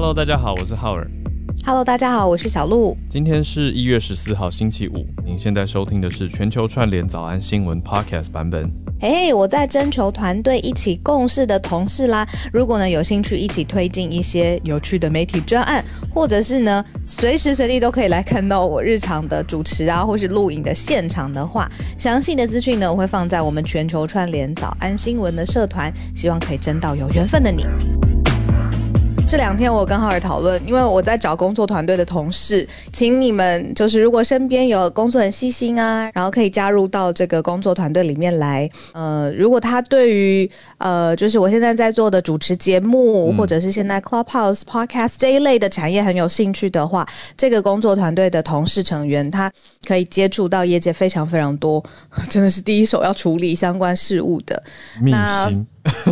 [0.00, 1.04] Hello，大家好，我是浩尔。
[1.66, 2.96] Hello，大家好，我是小鹿。
[3.10, 5.04] 今天是一月十四号，星期五。
[5.26, 8.70] 您现在收听的是全球串联早安新闻 Podcast 版本。
[9.00, 12.24] 嘿、我在征求团队一起共事的同事啦。
[12.52, 15.84] 如果呢有兴趣一起推进一些有趣的媒体专案，
[16.14, 21.68] 或者是呢随时随地都可以来看到我日常的主持啊，或是录影的现场的话，
[21.98, 27.64] 详细的资讯呢我会放在我们全球串联早安新闻的社团，希望可以征到有缘分的你。
[29.30, 38.68] 这两天我跟浩尔讨论，因为我在找工作团队的同事，请你们就是如果身边有工作很细心啊，然后可以加入到这个工作团队里面来。
[38.94, 49.52] 呃，如果他对于呃就是我现在在做的主持节目，或者是现在 Clubhouse Podcast 这一类的产业很有兴趣的话，这个工作团队的同事成员他
[49.86, 51.84] 可以接触到业界非常非常多，
[52.30, 54.62] 真的是第一手要处理相关事务的。
[55.02, 55.52] 那，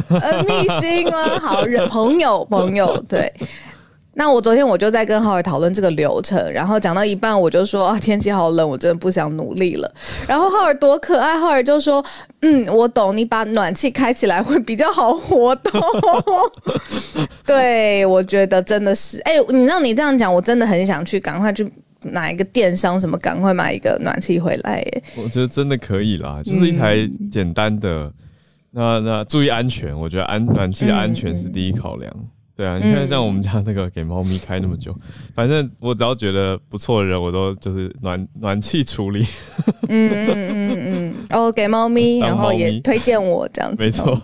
[0.09, 1.39] 呃，密心吗？
[1.41, 3.33] 好人朋友朋友，对。
[4.19, 9.95] 那我昨天我就在跟浩尔讨论这个流程，然后讲到一半我就说啊，天气好冷，我真的不想努力了。
[10.27, 12.03] 然后浩尔多可爱，浩尔就说，
[12.41, 15.71] 嗯，我懂，你把暖气开起来会比较好活动。
[17.45, 24.79] 对，我觉得真的是，哎、你让你这样讲，我真的很想去赶快去哪一个电商什么，赶快买一个暖气回来。
[24.79, 25.03] 耶。
[25.23, 28.11] 我觉得真的可以啦，就是一台简单的。
[28.77, 32.15] 那那注意安全，我觉得安暖气的安全是第一考量。
[32.57, 34.95] 对啊，你看像我们家那个给猫咪开那么久，
[35.35, 39.27] 反正我只要觉得不错的人，我都就是暖暖气处理，
[39.89, 43.77] 嗯嗯嗯嗯，哦，给猫咪，然后也推荐我这样子。
[43.79, 44.19] 没错。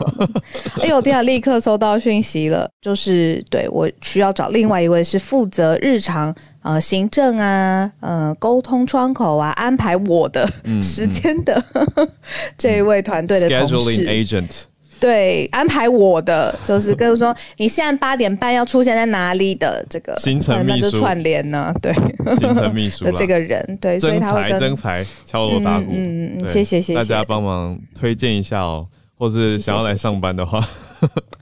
[0.80, 1.22] 哎呦天啊！
[1.22, 10.48] 立刻收到讯息了，就是对我需要找另外一位是负责日常呃行政啊、呃沟通窗口啊、安排我的
[10.80, 11.62] 时间的、
[12.56, 14.06] 这一位团队的同事。
[14.06, 14.62] agent，
[15.02, 20.90] 对，安排我的就是跟我说，你现在八点半要出现在哪里的这个行程秘书。
[20.92, 21.92] 串联呢、对。
[22.36, 26.94] 行程秘书 的这个人，对，所以征他会跟才征才敲锣打鼓，嗯嗯嗯对谢谢谢谢。
[26.94, 28.86] 大家帮忙推荐一下哦，
[29.18, 30.64] 或是想要来上班的话，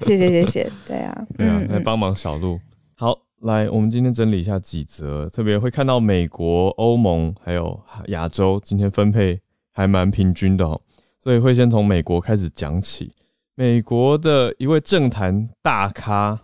[0.07, 2.59] 谢谢谢谢，对啊，对啊嗯，来帮忙小鹿。
[2.95, 9.39] 好，来，我们今天整理一下几则，特别会看到美国、欧盟还有亚洲今天分配
[9.71, 10.81] 还蛮平均的哦，
[11.23, 13.13] 所以会先从美国开始讲起。
[13.61, 16.41] 美国的一位政坛大咖，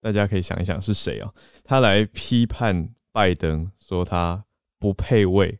[0.00, 1.30] 大家可以想一想是谁啊？
[1.62, 4.42] 他来批判拜登，说他
[4.78, 5.58] 不配位。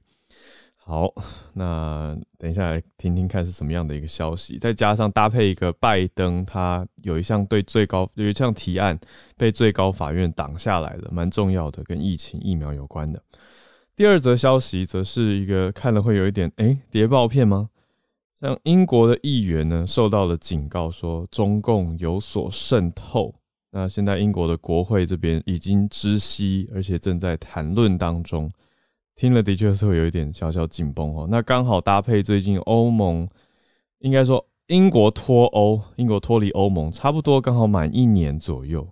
[0.74, 1.12] 好，
[1.52, 8.98] 那等一下来听听看是什么样的一个消息，再加上搭配一个拜登，他有一项对最高有一项提案
[9.36, 13.22] 被最高法院挡下来了，蛮重要的，跟疫情疫苗有关的。
[13.94, 17.68] 第二则消息则是一个看了会有一点诶谍报片吗？
[18.40, 23.34] 像英国的议员呢受到了警告，说中共有所渗透。
[23.70, 28.50] 那现在英国的国会这边已经知悉，而且正在谈论当中。
[29.14, 31.28] 听了的确是会有一点小小紧绷哦。
[31.30, 33.28] 那刚好搭配最近欧盟，
[33.98, 38.88] 应该说英国脱欧，英国脱离欧盟，差不多刚好满一年左右。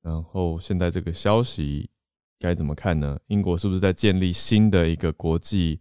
[0.00, 1.90] 然后现在这个消息
[2.38, 3.18] 该怎么看呢？
[3.26, 5.80] 英国是不是在建立新的一个国际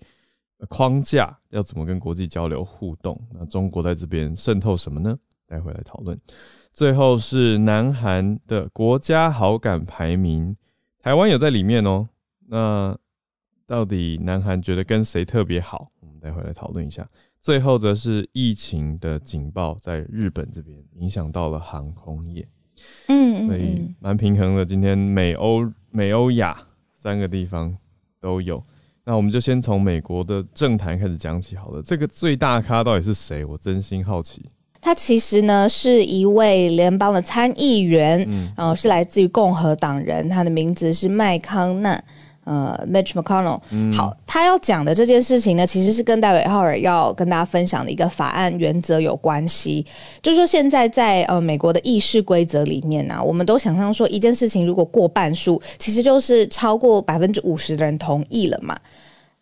[0.68, 1.38] 框架？
[1.50, 3.20] 要怎么跟国际交流互动？
[3.34, 5.18] 那中国在这边渗透什么呢？
[5.48, 6.20] 待会来讨论。
[6.74, 10.56] 最后是南韩的国家好感排名，
[11.00, 12.08] 台湾有在里面哦。
[12.48, 12.98] 那
[13.66, 15.92] 到底南韩觉得跟谁特别好？
[16.00, 17.06] 我们待会来讨论一下。
[17.42, 22.48] 最后则是疫情的警报在日本这边影响到了航空业，
[23.08, 24.64] 嗯所以蛮平衡的。
[24.64, 26.58] 今天美欧、美欧亚
[26.96, 27.76] 三个地方
[28.20, 28.64] 都有。
[29.12, 31.82] 那我们就先从美国的政坛开始讲起好了。
[31.84, 33.44] 这个最大咖到底是谁？
[33.44, 34.42] 我真心好奇。
[34.80, 42.02] 他其实呢是一位联邦的参议员，嗯然后是来自于共和党人，他的名字是麦康纳。
[42.44, 43.62] 呃，Mitch McConnell，、
[43.96, 49.86] 好，他要讲的这件事情呢，其实是跟戴维浩尔要跟大家分享的一个法案原则有关系。
[50.24, 58.76] 就是说，现在在呃美国的议事规则里面呢、我们都想象说，一件事情如果过半数，其实就是超过百分之五十的人同意了嘛。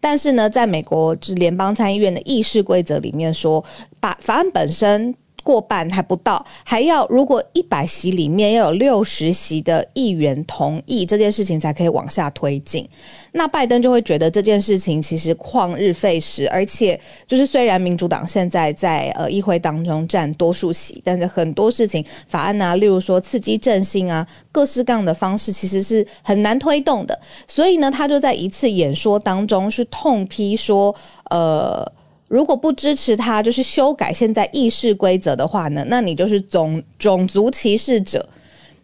[0.01, 3.63] 但是呢，在美国就是联邦参议院的议事规则里面说，
[3.99, 5.13] 把法案本身
[5.49, 12.87] 过半还不到，还要如果一百席里面要有六十席的议员同意这件事情才可以往下推进。
[13.31, 27.19] 那拜登就会觉得这件事情其实旷日费时，而且就是虽然民主党现在在呃议会当中占多数席，但是很多事情法案啊，例如说刺激振兴啊，各式各样的方式其实是很难推动的。
[27.47, 30.93] 所以呢，他就在一次演说当中是痛批说，
[31.31, 31.91] 呃。
[32.29, 38.25] 如果不支持他，就是修改现在议事规则的话呢，那你就是种种族歧视者。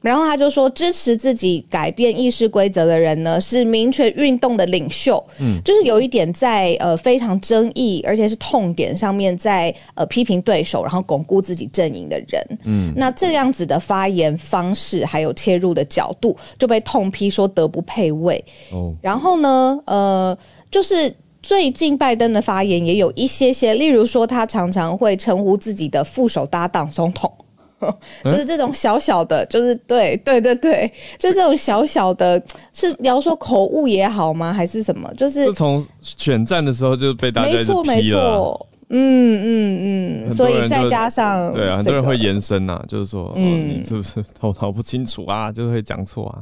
[0.01, 5.23] 然后他就说，支持自己改变议事规则的人呢，是民权运动的领袖。
[5.39, 12.59] 嗯，就是有一点在呃非常争议，而且是痛点上面，在呃批评对手，然后巩固自己阵营的人。
[12.65, 18.45] 嗯，那这样子的发言方式还有切入的角度，就被痛批说德不配位。
[18.71, 20.37] 哦，然后呢，呃，
[20.69, 21.11] 就是
[21.45, 27.31] 最近拜登的发言也有一些些，例如说他常常会称呼自己的副手搭档总统。
[28.23, 32.41] 就是这种小小的，就是对对对对，就这种小小的，
[32.73, 34.51] 是你要说口误也好吗？
[34.51, 35.07] 还是什么？
[35.13, 45.51] 就是从选战的时候就被大家没错没错，嗯嗯嗯，所以再加上对啊，很多人会延伸呐，就是说，嗯，你是不是头脑不清楚啊？
[45.51, 46.41] 就是会讲错啊，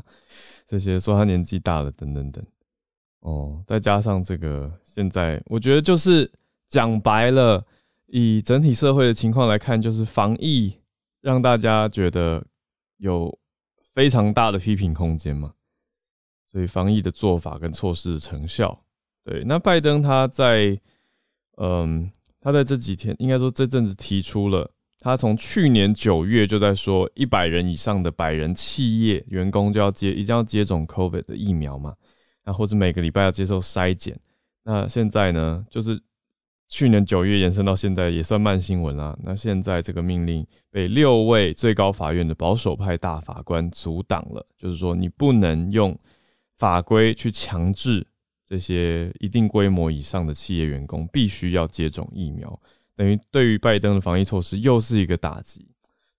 [0.66, 2.42] 这些说他年纪大了等等等。
[3.24, 6.32] 哦，再加上这个，现在我觉得就是
[6.70, 7.66] 讲白了，
[8.06, 10.78] 以整体社会的情况来看，就是防疫。
[11.22, 12.46] 让大家觉得
[12.98, 13.40] 有
[13.94, 15.54] 非常大的批评空间嘛，
[16.52, 18.78] 所以防疫的做法跟措施的成效，
[19.24, 19.42] 对。
[19.46, 20.78] 那拜登他在，
[21.56, 22.12] 嗯，
[22.42, 31.96] 他在这几天，应该说这阵子提出了，他从去年九月就在说，一百人以上的百人企业员工就要接，一定要接种 COVID 的疫苗嘛，
[32.46, 34.20] 那或者每个礼拜要接受筛检。
[34.64, 36.02] 那现在呢，就是。
[36.70, 39.16] 去年九月延伸到现在也算慢新闻啦。
[39.22, 45.96] 那现在这个命令被六位最高法院的保守派大法官阻挡了，就是说你不能用
[46.58, 48.04] 法规去强制
[48.44, 52.60] 这些一定规模以上的企业员工必须要接种疫苗，
[52.96, 55.68] 等于对于拜登的防疫措施又是一个打击。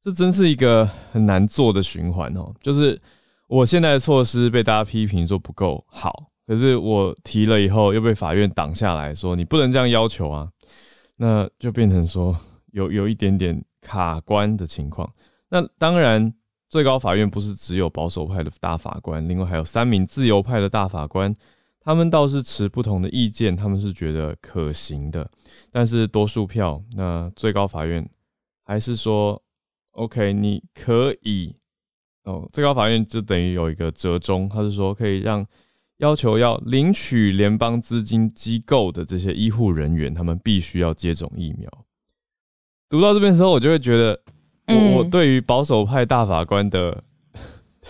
[0.04, 2.54] 这真是一个很难做的循环哦。
[2.62, 2.96] 就是
[3.46, 6.30] 我现在的措施被大家批评说不够好。
[6.46, 10.48] 可是我提了以后，又被法院挡下来说你不能这样要求啊，
[11.16, 12.36] 那就变成说
[12.72, 15.10] 有有一点点卡关的情况。
[15.48, 16.34] 那当然，
[16.68, 21.34] 最高法院不是只有保守派的大法官，另外还有三名自由派的大法官，
[21.80, 25.30] 他们倒是持不同的意见，他们是觉得可行的，
[25.70, 28.06] 但是多数票，那最高法院
[28.64, 29.40] 还是说
[29.92, 31.54] OK，你可以
[32.24, 35.46] 哦，最高法院就等于有一个折中，他是说可以让。
[35.98, 41.70] 要求要领取联邦资金机构的这些医护人员，他们必须要接种疫苗。
[42.90, 44.20] 读到这边的时候，我就会觉得，
[44.66, 47.00] 我我对于保守派大法官的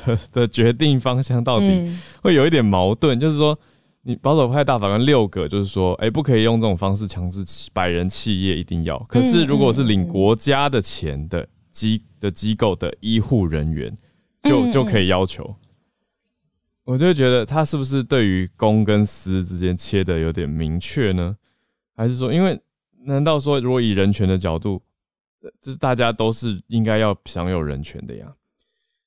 [0.05, 1.91] 的的决定方向到底
[2.23, 3.59] 会有一点矛盾，就是说，
[4.03, 7.43] 你保守派大法官六个，就是说，哎，不可以用这种方式强制
[7.73, 8.99] 百人企业一定要。
[9.09, 13.97] 可是，如果是领国家的钱的机的机构的医护人员，
[14.45, 15.55] 就就可以要求。
[16.85, 21.37] 我就觉得他是不是对于公跟私之间切的有点明确呢？
[21.97, 22.61] 还是说，因为
[23.05, 24.83] 难道说如果以人权的角度，
[25.63, 28.35] 这大家都是应该要享有人权的呀？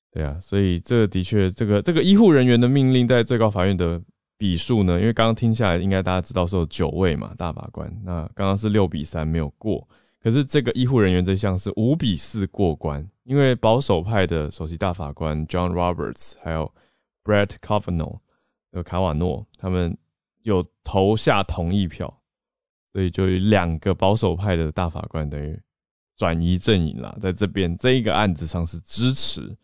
[0.10, 4.02] 对啊，所以这的确，这个这个医护人员的命令在最高法院的
[4.38, 5.00] 笔数呢？
[5.00, 7.92] 因为刚刚听下来，应该大家知道是有九位嘛，大法官。
[8.04, 9.88] 那刚刚是六比三没有过，
[10.28, 16.70] 可是这个医护人员这项是五比四过关，因为保守派的首席大法官 John Roberts 还有。
[17.24, 18.20] Brett Kavanaugh
[18.72, 19.98] 和卡瓦诺他们
[20.44, 22.22] 有投下同意票，
[22.94, 25.60] 所以就有两个保守派的大法官等于
[26.16, 29.58] 转移阵营了，在这边这一个案子上是支持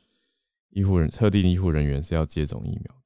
[0.71, 3.02] 医护人特定医护人员是要接种疫苗。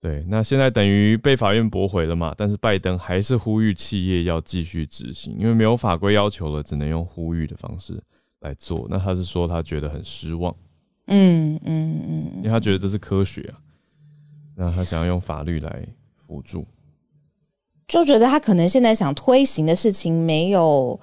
[0.00, 2.34] 对，那现在等于被法院驳回了嘛？
[2.34, 8.02] 但是拜登还是呼吁企业要继续执行，因为没有法规要求了，只能用呼吁的方式
[8.40, 8.86] 来做。
[8.88, 10.56] 那他是说他觉得很失望，
[11.08, 13.60] 嗯嗯嗯，因为他觉得这是科学啊。
[14.56, 15.86] 那他想要用法律来
[16.26, 16.66] 辅助，
[17.86, 20.98] 就觉得他可能现在想推行的事情没有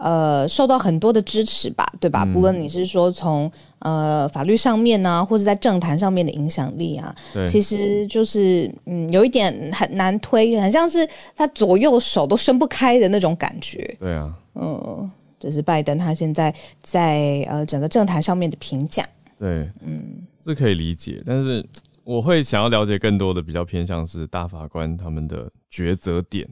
[0.00, 2.24] 呃受到很多的支持吧，对吧？
[2.24, 7.14] 不论你是说从呃法律上面呢，或者在政坛上面的影响力啊，
[7.48, 13.96] 其实就是嗯有一点很难推，很像是他左右手都伸不开的那种感觉。
[14.00, 19.04] 对啊，嗯，这是拜登他现在在呃整个政坛上面的评价。
[19.38, 21.64] 对，嗯，是可以理解，但是。
[22.02, 26.44] 我会想要了解更多的，比较偏向是大法官他们的抉择点，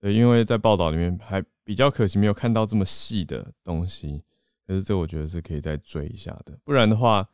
[0.00, 4.20] 对，因为在报道里面还比较可惜没有看到这么细的东西，
[4.66, 7.24] 可是这我觉得是可以再追一下的，不然的话，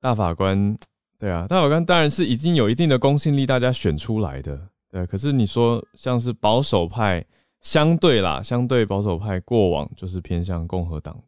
[0.00, 0.78] 大法官，
[1.18, 7.26] 对啊，大法官当然是已经有一定的公信力，大家选出来的，对，可是你说像是保守派，
[7.60, 11.20] 相对啦，相对保守派过往就是偏向共和党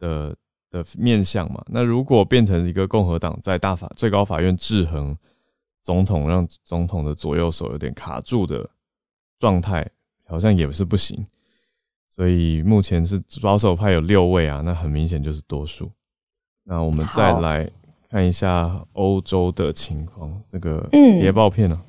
[0.00, 0.36] 的。
[0.70, 5.16] 的面相嘛，那如果变成一个共和党在大法最高法院制衡
[5.82, 8.68] 总统，让总统的左右手有点卡住的
[9.38, 9.88] 状态，
[10.26, 11.26] 好像也不是不行。
[12.18, 15.88] 所以目前是保守派有六位啊，那很明显就是多数。
[16.64, 17.70] 那我们再来
[18.10, 21.80] 看一下欧洲的情况，这个谍报片呢？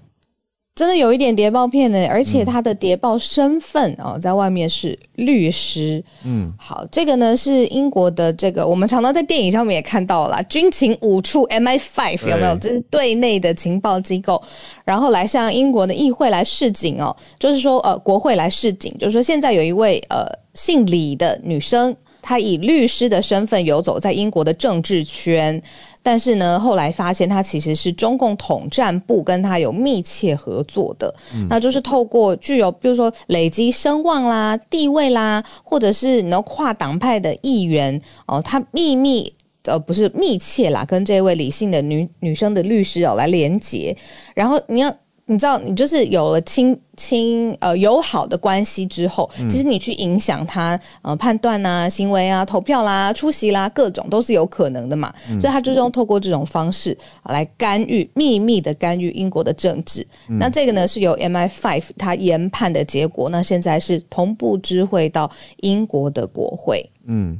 [0.80, 6.02] 真的有一点谍报片呢，而且他的谍报身份哦，在外面是律师。
[6.24, 12.56] 嗯，好，这个呢是英国的这个，我们常常在电影上面也看到了，军情五处 MI5 有没有？
[12.56, 14.42] 这是对内的情报机构，
[14.86, 25.62] 然后来向英国的议会来示警哦，就是说呃，国会来示警，就是说现在有一位呃姓李的女生，她以律师的身份游走在英国的政治圈。
[26.02, 31.14] 但是呢，后来发现他其实是中共统战部跟他有密切合作的，
[31.50, 39.32] 那就是透过具有比如说累积声望啦、地位啦，或者是你要跨党派的议员哦，他秘密
[39.66, 43.96] 呃不是密切啦，跟这位理性的女女生的律师哦来连接，
[44.34, 44.96] 然后你要。
[45.30, 55.14] 你知道，你就是有了亲亲呃友好的关系之后，其实你去影响他呃判断啊、行为啊、投票啦、出席啦，各种都是有可能的嘛。
[55.40, 60.06] 所以他就是用透过这种方式来干预、秘密的干预英国的政治。
[60.28, 66.84] 那这个呢是由 MI Five 他研判的结果，那现在是同步知会到英国的国会。
[67.06, 67.40] 嗯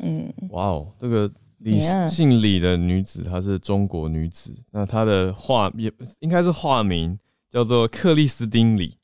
[0.00, 1.30] 嗯，哇哦，这个。
[1.60, 4.52] 李姓李的女子，她是中国女子。
[4.70, 5.90] 那她的化也
[6.20, 7.18] 应该是化名
[7.50, 8.96] 叫做克里斯汀里，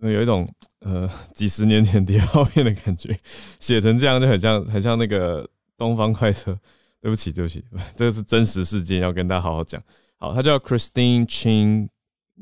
[0.00, 3.18] 有一种呃几十年前谍报片的感觉，
[3.60, 6.58] 写成这样就很像很像那个东方快车。
[6.98, 7.62] 对不起，对不起，
[7.94, 9.80] 这个是真实事件，要跟大家好好讲。
[10.16, 11.88] 好，他叫 Christine Ching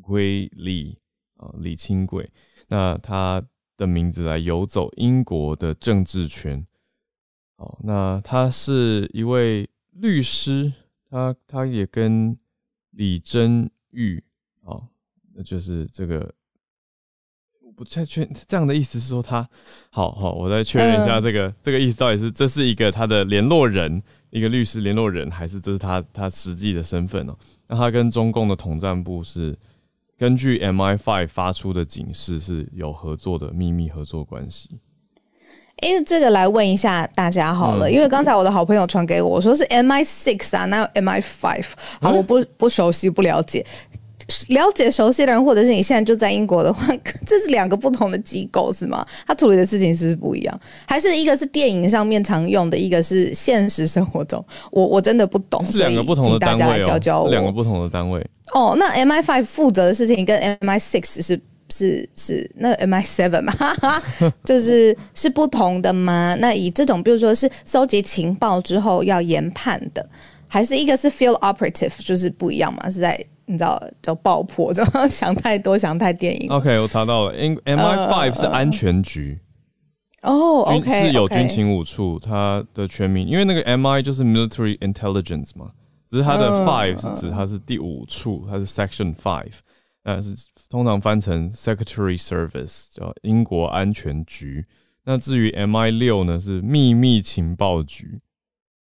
[0.00, 0.96] Gui Li
[1.36, 2.30] 啊，李清贵。
[2.68, 3.44] 那他
[3.76, 6.66] 的名字来游走英国的政治圈。
[7.56, 10.72] 哦，那他是一位律师，
[11.10, 12.38] 他他也跟
[12.92, 14.24] 李真玉，
[15.42, 16.32] 就是这个，
[17.62, 19.48] 我不太确这样的意思是说他，
[19.90, 27.36] 好好，我再确认一下这个这个意思到底是这是一个他的联络人，一个律师联络人，还是这是他他实际的身份哦？
[27.66, 29.58] 那他跟中共的统战部是
[30.18, 34.78] 根据 MI5 发出的警示是有合作的秘密合作关系。
[35.78, 41.66] 哎，这个来问一下大家好了，因为刚才我的好朋友传给我，说是 MI six 啊，那 MI five
[42.00, 43.66] 啊，我不不熟悉不了解，
[44.48, 46.86] 了解熟悉的人，或者是你现在就在英国的话，
[47.26, 49.06] 这是两个不同的机构是吗？
[49.26, 50.60] 他处理的事情是不是不一样？
[50.86, 54.44] 还是一个是电影上面常用的，一个是现实生活中？
[54.70, 58.74] 我我真的不懂，是两个不同的单位哦，两个不同的单位哦。
[58.78, 61.40] 那 MI five 负责的事情跟 MI six 是？
[61.70, 63.54] 是是，那 M I Seven 嘛，
[64.44, 66.36] 就是是不同的吗？
[66.38, 70.06] 那以这种，比如说是收集情报之后要研判的，
[70.46, 72.90] 还是一个是 Field Operative，就是不一样嘛？
[72.90, 76.50] 是在你知道叫爆破，怎么想太多，想太电影。
[76.50, 79.38] OK，我查到了，M I Five 是安全局
[80.22, 85.72] 哦，OK 是有军情五处，它的全名，因为那个 M I 就是 Military Intelligence 嘛，
[86.08, 89.52] 只是它的 Five 是指它是第五处，它是 Section Five。
[90.06, 90.34] 那是
[90.68, 94.66] 通常翻成 Secretary Service，叫英国安全局。
[95.04, 98.20] 那至于 MI 六呢，是秘密情报局。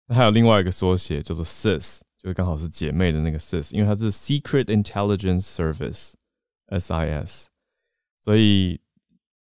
[0.07, 7.47] 那还有另外一个缩写叫做 SIS，就刚好是姐妹的那个 SIS，因为它是 Secret Intelligence Service，SIS。
[8.23, 8.81] 所以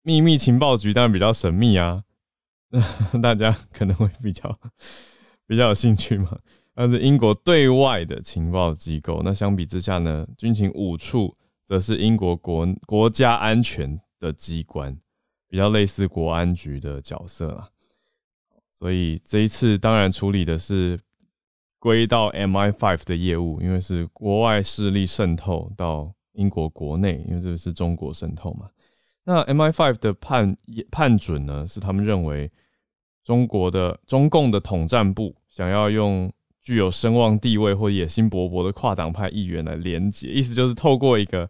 [0.03, 2.05] 秘密情报局当然比较神秘啊，
[3.23, 4.59] 大家可能会比较
[5.47, 6.39] 比较有兴趣嘛。
[6.75, 9.23] 那是英国对外的情报机构。
[9.23, 11.37] 那相比之下呢，军情五处。
[11.67, 14.95] 则是英国国国家安全的机关，
[15.49, 17.71] 比较类似国安局的角色啦。
[18.79, 21.01] 所以这一次当然处理的是
[21.85, 28.71] 归到 MI Five 的业务，因为是国外势力渗透到英国国内，因为这个是中国渗透嘛。
[29.25, 30.57] 那 MI Five 的判
[30.91, 32.51] 判准呢，是他们认为
[33.23, 36.33] 中国的中共的统战部想要用。
[36.67, 41.47] 具有声望地位或野心勃勃的跨党派议员来连接，意思就是透过一个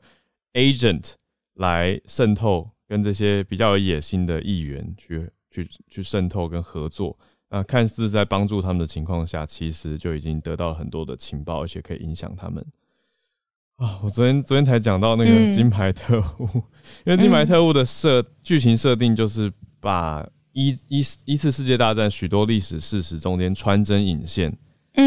[0.54, 1.12] agent
[1.54, 7.16] 来渗透，跟这些比较有野心的议员去去去渗透跟合作。
[7.50, 12.64] 那看似在帮助他们的情况下，其实就已经得到很多的情报，而且可以影响他们。
[13.76, 16.46] 啊，我昨天昨天才讲到那个金牌特务，
[17.04, 24.56] 因为金牌特务的设剧情设定就是把一一一次世界大战许多历史事实中间穿针引线。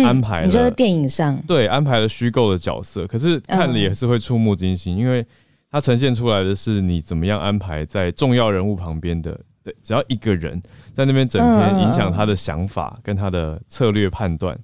[0.03, 5.25] 安排你说在电影上对安排了虚构的角色，可是看了也是会触目惊心，因为
[5.71, 10.61] 它呈现出来的是你怎么样安排在重要人物旁边的，对，只要一个人
[10.93, 14.57] 在那边整天影响他的想法跟他的策略判断。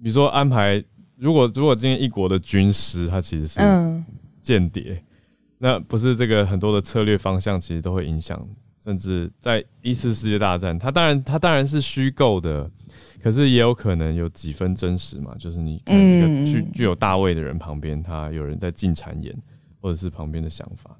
[0.00, 0.80] 比如说安排，
[1.16, 3.60] 如果如果今天一国的军师他其实是
[4.40, 5.02] 间谍，
[5.58, 8.40] 那不是这个很多的策略方向其实都会影响
[8.84, 12.70] 甚至在一次世界大战，他当然他当然是虚构的，
[13.20, 19.36] 可是也有可能有几分真实嘛，就是你看一个具具有大卫的人旁边，他有人在进谗言，
[19.80, 20.96] 或者是旁边的想法。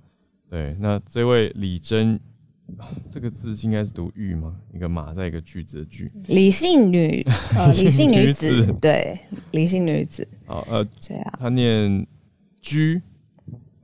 [0.51, 2.19] 对，那这位李真。
[3.11, 4.57] 这个字应该是读“玉”吗？
[4.73, 6.11] 一个马在一个句子的“句”。
[6.29, 7.23] 理性女，
[7.55, 9.19] 呃，李姓女子， 对，
[9.53, 10.27] 理性女子。
[10.47, 11.33] 哦，呃，谁啊？
[11.39, 12.07] 她念
[12.63, 13.01] “居”，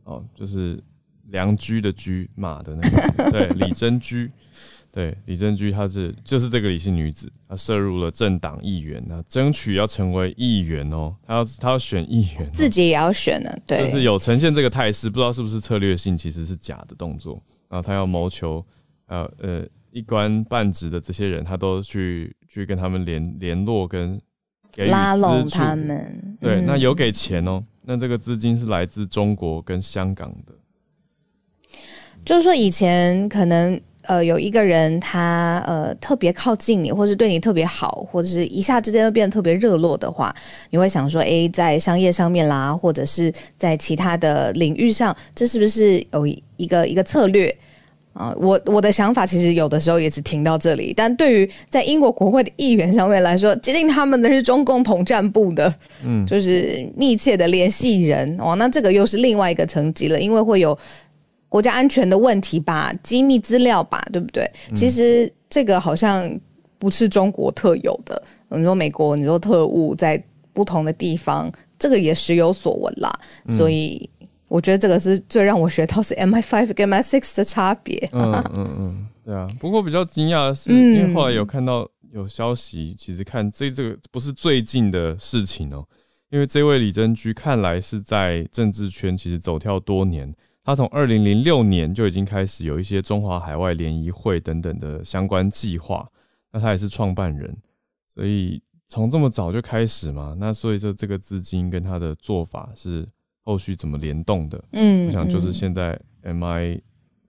[0.05, 0.83] 哦，就是
[1.29, 3.11] 良居的“居”，马的那个。
[3.31, 4.31] 对，李真居，
[4.91, 17.41] 对，李真居，她是就是这个理性女子，她涉入了政党议员，那争取要成为议员哦，她要她要选议员，自己也要选呢，对，就是有呈现这个态势，不知道是不是策略性，其实是假的动作。
[17.71, 18.63] 然后他要谋求，
[19.07, 24.21] 呃呃，一官半职的这些人，他都去去跟他们联联络，跟
[24.89, 26.37] 拉拢他们。
[26.41, 27.65] 对，那有给钱哦。
[27.83, 30.53] 那这个资金是来自中国跟香港的。
[32.25, 40.35] 就是说，以前可能呃有一个人，他呃特别靠近你，或是对你特别好，或者是一下之间都变得特别热络的话，
[40.71, 46.27] 你会想说，哎，在商业上面啦，或者是在其他的领域上，这是不是有？
[46.61, 47.57] 一个一个策略
[48.13, 60.79] 啊，我我的想法其实有的时候也只停到这里，但对于在英国国会的议员上面来说，接近他们的是中共统战部的， 嗯，就是密切的联系人哦，那这个又是另外一个层级了，因为会有
[61.51, 64.51] 国家安全的问题吧，机密资料吧，对不对？
[64.75, 66.27] 其实这个好像
[66.79, 73.13] 不是中国特有的，你说美国，你说特务在不同的地方，这个也时有所闻啦，
[73.51, 74.09] 所以。
[74.51, 77.97] 我觉得这个是最让我学到是 M I Five 跟 M I Six 的差别。
[78.11, 79.49] 嗯嗯嗯， 对啊。
[79.61, 85.87] 不过比较惊讶的是，因为后来有看到有消息，其实看这这个不是最近的事情哦。
[86.31, 96.09] 因为这位李珍居看来是在政治圈其实走跳多年，他从二零零六年就已经开始有一些中华海外联谊会等等的相关计划。
[96.53, 97.57] 那他也是创办人，
[98.07, 103.09] 所以从这么早就开始嘛，那所以说这个资金跟他的做法是。
[103.43, 104.63] 后续怎么联动的？
[104.73, 106.81] 嗯，我想就是现在 M I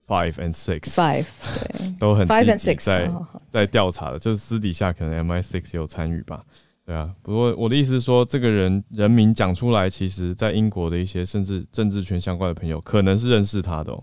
[0.06, 1.24] five and six five
[1.58, 3.10] 对 都很 five and six 在
[3.50, 6.44] 在调查的，就是私底下可能 M I six 有参与吧。
[6.84, 13.96] 对啊，不过我的意思是说，这个人人名讲出来，其实在英国的一些甚至政治圈相关的朋友，可能是认识他的。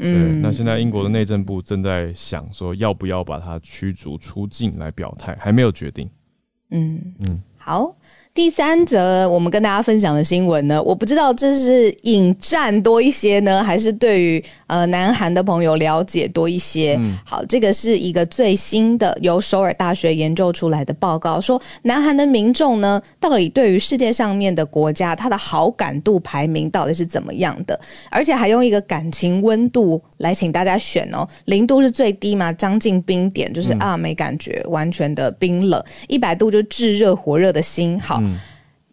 [0.00, 6.08] 嗯，那现在英国的内政部正在想说，要不要把他驱逐出境来表态，还没有决定。
[6.70, 7.94] 嗯嗯，好。
[8.34, 16.96] 第三则我们跟大家分享的新闻呢，我不知道这是引战多一些呢，还是对于呃南韩的朋友了解多一些。
[17.24, 27.80] 好，这个是一个最新的由首尔大学研究出来的报告，说南韩的民众呢，到底对于世界上面的国家，他的好感度排名到底是怎么样的？
[28.08, 38.22] 而且还用一个感情温度来请大家选哦，零度是最低嘛，将近冰点，就是啊没感觉，完全的冰冷；一百度就炙热火热的心，好。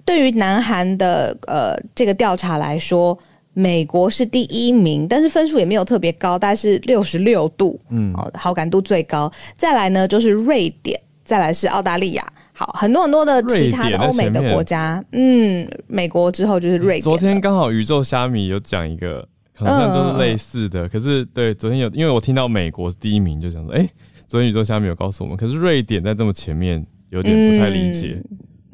[0.03, 3.17] 对于南韩的呃这个调查来说，
[3.53, 9.31] 美国是第一名，但是分数也没有特别高，大概是六十六度，嗯，哦，好感度最高。
[9.55, 12.23] 再来呢就是瑞典，再来是澳大利亚，
[12.53, 17.01] 好，很多很多的其他的欧美的国家，嗯，美国之后就是瑞典。
[17.01, 23.89] 昨天刚好宇宙虾米有讲一个，好像就是类似的，可是对，昨天有，因为我听到美国是第一名，就想说，哎，
[24.27, 28.21] 昨天宇宙虾米有告诉我们，可是瑞典在这么前面，有点不太理解。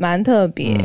[0.01, 0.75] 蛮特别，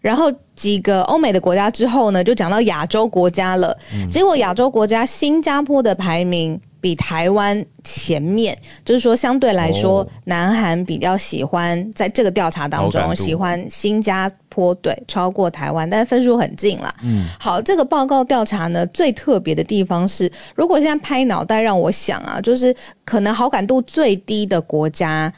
[0.00, 3.76] 然后几个欧美的国家之后呢，就讲到亚洲国家了。
[4.10, 16.92] 结果亚洲国家新加坡的排名比台湾前面，就是说相对来说，南韩比较喜欢在这个调查当中喜欢新加坡队超过台湾，但是分数很近了。
[17.04, 25.32] 嗯，好，这个报告调查呢，最特别的地方是，如果现在拍脑袋让我想啊，就是可能好感度最低的国家。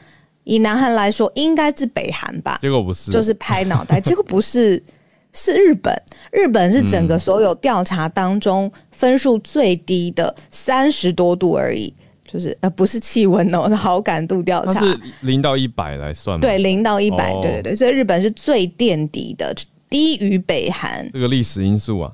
[0.51, 2.59] 以南韩来说，应该是北韩吧？
[2.61, 4.01] 结果不是，就是拍脑袋。
[4.01, 4.83] 结果不是，
[5.31, 5.95] 是日本。
[6.29, 11.93] 日本是整个所有调查当中分数最低的，三十多度而已。
[12.25, 14.79] 就是呃，不是气温哦，是好感度调查。
[14.85, 16.41] 是零到一百来算吗？
[16.41, 17.75] 对，零到一百，对对对。
[17.75, 19.55] 所以日本是最垫底的，
[19.89, 21.09] 低于北韩。
[21.13, 22.11] 这个历史因素啊，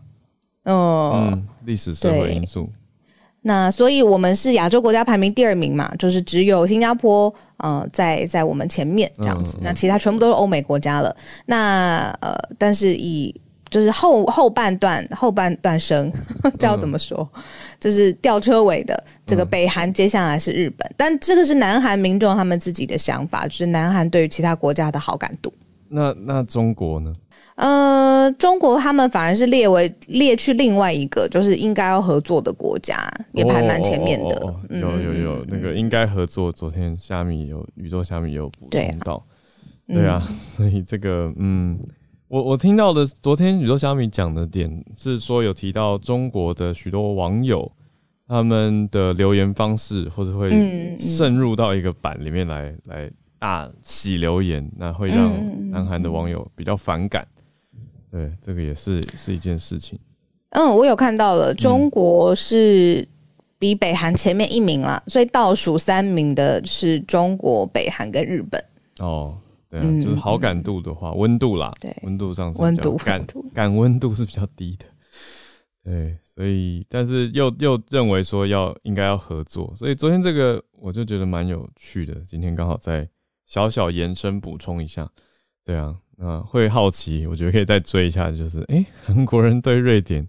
[0.65, 2.69] 嗯，历史社会因素。
[3.47, 9.57] 那所以，我们是亚洲国家排名第二名嘛，就是只有新加坡，呃，在在我们前面这样子。
[9.61, 11.15] 那其他全部都是欧美国家了。
[11.45, 13.33] 那呃，但是以
[13.69, 16.11] 就是后后半段后半段生
[16.59, 17.25] 这要怎么说，
[17.79, 20.85] 就是吊车尾的这个北韩，接下来是日本。
[20.97, 25.53] 但这个是南韩民众他们自己的想法，就是南韩对于其他国家的好感度。
[25.87, 27.13] 那那中国呢？
[27.57, 34.55] 呃，中国他们反而是列为列去另外一个，就是应该要合作的国家，也排蛮前面的。
[34.69, 36.51] 有有有，那个应该合作。
[36.51, 39.25] 昨天虾米有宇宙虾米有补充到，
[39.87, 41.79] 对啊， 所以这个嗯，
[42.27, 47.71] 我我听到的昨天宇宙虾米讲的点是说有提到中国的许多网友
[48.27, 57.27] 他们的留言方式，或者会渗入到一个版里面来来大洗留言，那会让南韩的网友比较反感。
[58.17, 59.99] 对，这个也是是一件事情。
[60.49, 63.07] 嗯，我有看到了，中国是
[63.59, 68.59] 比北韩前面一名了，所以倒数三名的是中国、北韩跟日本。
[68.97, 69.37] 哦，
[69.69, 74.85] 对啊，就是好感度的话，温度啦，对，温度上温度感感温度是比较低的。
[75.83, 82.15] 对，所以但是又又认为说要应该要合作，所以昨天这个我就觉得蛮有趣的。
[82.27, 83.07] 今天刚好在
[83.45, 85.07] 小小延伸补充一下，
[85.63, 85.95] 对啊。
[86.17, 90.27] 啊，会好奇，我觉得可以再追一下，就是哎，韩国人对瑞典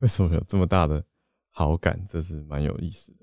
[0.00, 1.02] 为什么有这么大的
[1.50, 1.98] 好感？
[2.08, 3.18] 这是蛮有意思的。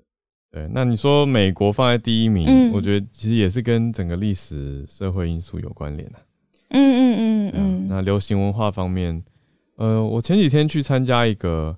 [0.50, 6.18] 对，那你说美国放在第一名，我觉得其实也是跟整个历史社会因素有关联的。
[6.70, 7.86] 嗯嗯嗯嗯。
[7.88, 9.22] 那流行文化方面，
[9.76, 11.76] 呃，我前几天去参加一个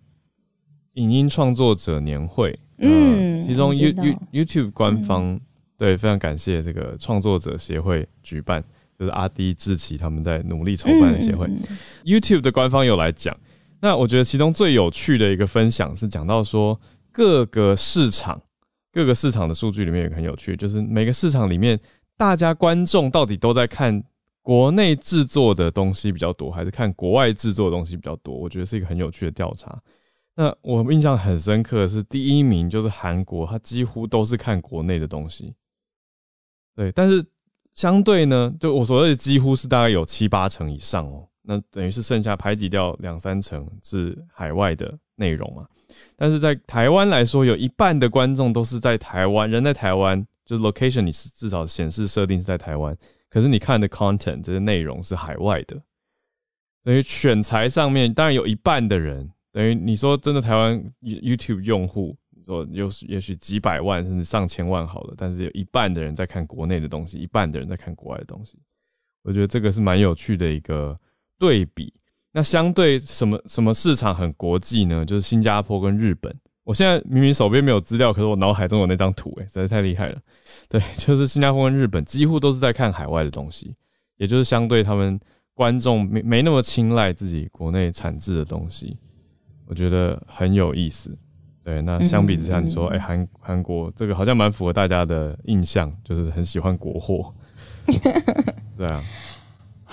[0.94, 5.38] 影音创作者年会，嗯，其中 You You YouTube 官方
[5.76, 8.64] 对非常感谢这个创作者协会举办。
[9.02, 11.44] 就是阿迪志奇他们在努力筹办的协会
[12.04, 13.36] ，YouTube 的官方有来讲。
[13.80, 18.40] 那我觉得其中最有趣的一个分享是讲到说，各个市场
[18.92, 21.76] 各个市场的数据里面也很有趣，就是每个市场里面
[22.16, 24.00] 大家观众到底都在看
[24.40, 28.32] 国内制作的东西比较多，还是看国外制作的东西比较多？
[28.32, 29.82] 我觉得是一个很有趣的调查。
[30.36, 35.52] 那我印象很深刻的是第一名就是韩国，他几乎都是看国内的东西。
[36.76, 37.26] 对，但是。
[37.74, 45.66] 相对呢，就我所谓的几乎是大概有七八成以上哦，那等于是剩下排挤掉两三成是海外的内容嘛。
[46.16, 52.96] 但是在台湾来说，有一半的观众都是在台湾，人在台湾，就是 location 你是至少显示设定是在台湾，
[53.30, 55.80] 可是你看的 content 这些内容是海外的，
[56.84, 62.16] 等于选材上面当然有一半的人，等于你说真的台湾 YouTube 用户。
[62.44, 68.58] 说有也许几百万甚至上千万好了，但是有一半的人在看国内的东西，一半的人在看国外的东西。
[69.22, 70.98] 我觉得这个是蛮有趣的一个
[71.38, 71.92] 对比。
[72.32, 75.04] 那相对什么什么市场很国际呢？
[75.04, 76.34] 就是新加坡跟日本。
[76.64, 80.20] 我现在明明手边没有资料，可是我脑海中有那张图，哎，实在太厉害了。
[80.68, 83.74] 对，就是新加坡跟日本几乎都是在看海外的东西，
[84.16, 85.20] 也就是相对他们
[85.54, 88.96] 观众没没那么青睐自己国内产制的东西。
[89.66, 91.16] 我觉得很有意思。
[91.64, 97.32] 对，那相比之下，你说，哎，韩韩国这个好像蛮符合大家的印象，就是很喜欢国货。
[98.76, 99.02] 对啊。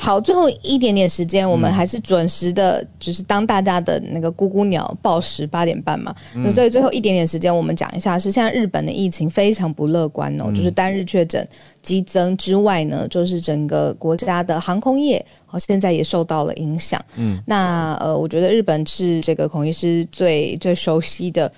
[0.02, 6.16] 好，最后一点点时间，我们还是准时的，就是当大家的那个咕咕鸟报时八点半嘛。
[6.36, 11.46] 那所以最后一点点时间，我们讲一下，是现在日本的疫情非常不乐观哦，就是单日确诊
[11.82, 17.04] 激增之外呢，就是整个国家的航空业，哦，现在也受到了影响。
[17.18, 21.52] 嗯，那呃，我觉得日本是这个孔医师最最熟悉的。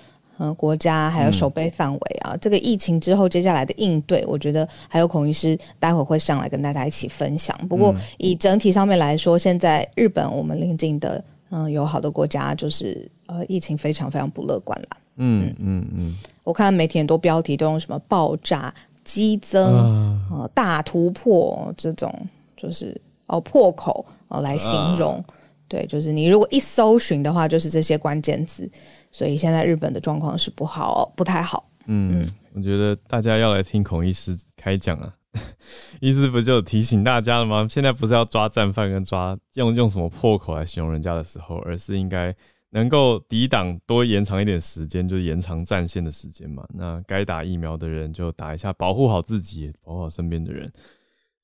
[0.44, 7.56] 嗯，国家还有守备范围啊，这个疫情之后接下来的应对，我觉得还有孔医师待会会上来跟大家一起分享。
[7.68, 14.88] 不过以整体上面来说，现在日本我们邻近的嗯友好的国家，就是呃疫情非常非常不乐观了。
[15.14, 18.74] 嗯嗯嗯，我看媒体很多标题都用什么爆炸、
[19.04, 22.12] 激增、呃大突破这种，
[22.56, 25.24] 就是哦破口哦来形容。
[25.68, 28.68] 对，就是你如果一搜寻的话，就是这些关键词。
[29.12, 31.70] 所以现在日本的状况是不好，不太好。
[31.86, 35.14] 嗯，我觉得大家要来听孔医师开讲啊，
[36.00, 37.66] 医师不就提醒大家了吗？
[37.68, 42.34] 现在不是要抓战犯跟抓用用什么破口来形容人家的时候，而是应该
[42.70, 46.66] 能够抵挡多延长一点时间，就是延长战线的时间嘛。
[46.72, 50.72] 那该打疫苗的人就打一下，保护好自己，保护好身边的人。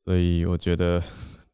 [0.05, 1.03] 所以我觉得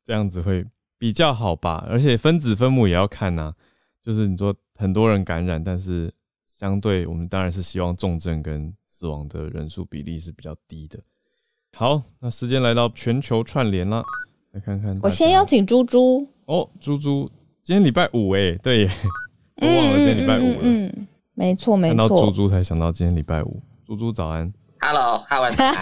[0.06, 0.64] 这样子会
[0.96, 1.84] 比较好吧。
[1.88, 3.52] 而且分子分母也要看呐，
[4.00, 4.54] 就是你说。
[4.78, 6.12] 很多人感染，但是
[6.58, 10.98] 相对我们当然是希望重症跟死亡的人数比例是比较低的。
[11.76, 14.02] 好，那时间来到全球串联了，
[14.52, 14.96] 来看看。
[15.02, 17.30] 我先邀请猪猪哦，猪猪，
[17.62, 18.88] 今天礼拜五哎，对，
[19.56, 20.58] 我忘了今天礼拜五了。
[20.62, 21.96] 嗯，没错没错。
[21.96, 23.60] 看到猪猪才想到今天礼拜五。
[23.86, 24.52] 猪猪早安。
[24.80, 25.74] Hello，Hello，早安，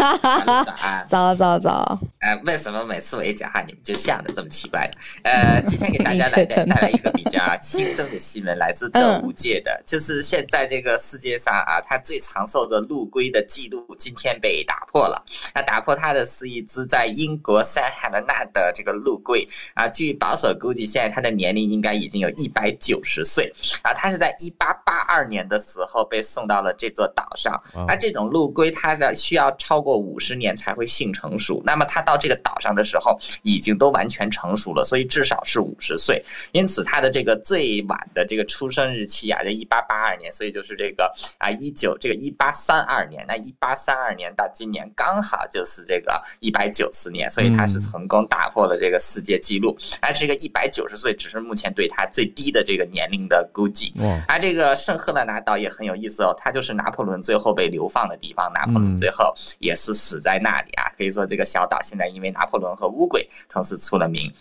[1.06, 1.98] 早安，早 早早。
[2.22, 4.88] 呃，为什么每次我一讲话你们就笑的这么奇怪？
[5.24, 15.20] 呃， 今天给大家来带来一个比较轻松的新闻，来自动物界的，就是现在这个世界上啊，它最长寿的陆龟的记录今天被打破了。
[15.52, 23.92] 那打破它的是一只在英国三海的那的这个陆龟啊，据保守估计，现在它的年龄应该已经有一百九十岁啊。
[23.92, 27.60] 它是在一八八二年的时候被送到了这座岛上。
[27.88, 36.22] 那这种陆龟它的需要超过五十年才会性成熟，那么它到到这个岛上的时候，已经都完全成熟了，所以至少是五十岁。
[36.52, 43.24] 因此，他的这个最晚的这个出生日期啊，在一八八二年，所以就是这个啊一九这个一八三二年。
[43.26, 49.74] 那一八三二年到今年刚好就是这个一百九十年，所以他是成功打破了这个世界纪录。
[50.02, 53.94] 而这个一百九十岁只是目前对他最低的这个年龄的估计。
[54.28, 58.52] 而这个圣赫勒拿岛也很有意思哦，它就是拿破仑最后被流放的地方。
[58.52, 62.01] 拿破仑最后也是死在那里啊，可以说这个小岛现在。
[62.08, 64.32] 因为拿破仑和乌龟同时出了名。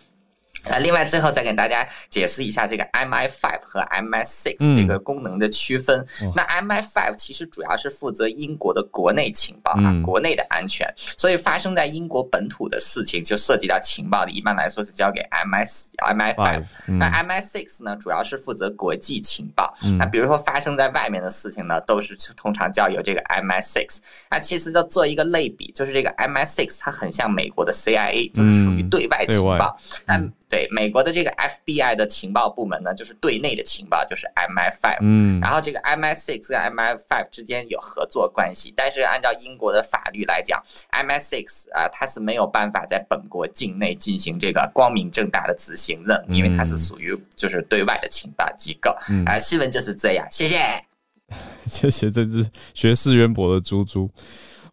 [0.70, 6.06] 啊，另外最后再给大家解释一下这个 MI5 和 MI6 这个功能的区分。
[6.36, 15.66] 那 MI5 其实主要是负责英国的国内情报啊，国内的安全，所以发生在英国本土的事情就涉及到情报的，一般来说是交给 MI
[15.98, 16.64] MI5。
[16.98, 19.74] 那 MI6 呢，主要是负责国际情报。
[19.98, 24.00] 那比如说发生在外面的事情呢，都是通常交由这个 MI6。
[24.30, 29.76] 那其实就做一个类比，就是这个 MI6 它很像美国的 CIA，就是属于对外情报。
[30.06, 30.22] 那
[30.52, 34.98] 对美国的这个 FBI 的情报部门呢，就是对内的情报，就是 MI5。
[35.00, 40.62] 嗯，然后这个 MI6 跟 MI5 之间有合作关系，但是按照英国的法律来讲
[40.92, 48.94] ，MI6 啊，它是没有办法在本国境内进行这个光明正大的执行任务，因为它是属于就是对外的情报机构。
[49.26, 50.86] 啊，新闻就是这样，谢谢，
[51.66, 54.10] 谢谢这只学识渊博的猪猪。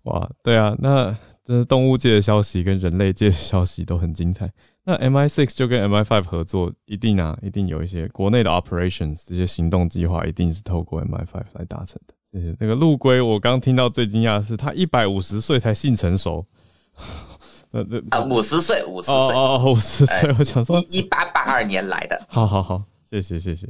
[0.03, 4.51] 哇，对啊，那这动物界的消息跟人类界的消息都很精彩。
[4.88, 12.14] 那 MI6 就跟 MI5 合作，一定啊，一定有一些国内的 operations，这些行动计划一定是透过 MI5 来达成的。
[12.33, 16.42] 谢谢那个陆龟，我刚听到最惊讶的是，他一百五十岁才性成熟。
[17.70, 22.18] 呃，这啊，五十岁，五十岁，哦哦，五十岁，我想说一八八二年来的。
[22.27, 23.68] 好好好，谢谢谢谢。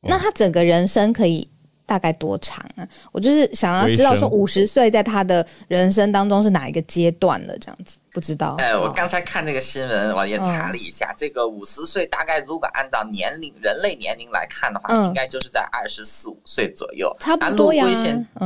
[0.00, 1.50] 那他整个人生可以？
[1.86, 2.86] 大概多长啊？
[3.10, 7.58] 我就是想要知道，说五十岁在他的人生当中是哪一个阶段了？
[7.58, 8.56] 这样子不知道。
[8.58, 17.10] 哎，我刚才看这个新闻，我也查了一下，这个五十岁大概如果按照年龄人类年龄来看的话，应该就是在二十四五岁左右。
[17.18, 17.86] 差不多呀。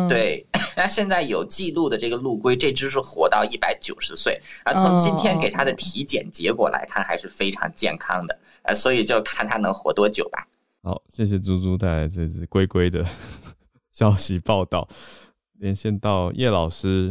[0.08, 0.46] 对，
[0.76, 4.76] 那现在有记录的这个陆龟，这只是活到一百九十岁而。
[4.76, 8.38] 从今天给他的体检结果来看，还是非常健康的。
[8.62, 10.46] 呃，所以就看他能活多久吧。
[10.86, 13.04] 好，谢谢猪猪带来这只龟龟的
[13.90, 14.88] 消息报道。
[15.58, 17.08] 连线到叶老师，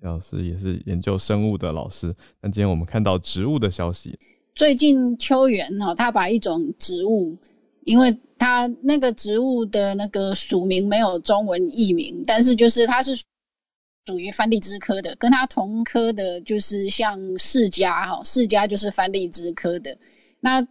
[0.00, 2.14] 叶老师也是研究生物的老师。
[2.40, 4.16] 那今天我们看到植物的消息。
[4.54, 7.36] 最近秋园哈，他把一种植物，
[7.82, 13.16] 因为他那个植物的那个属名没有中文译名，但是就是它是
[14.06, 19.98] 属于番荔枝科的，跟它同科的就是像释迦哈，释迦就是番荔枝科的。
[20.38, 20.64] 那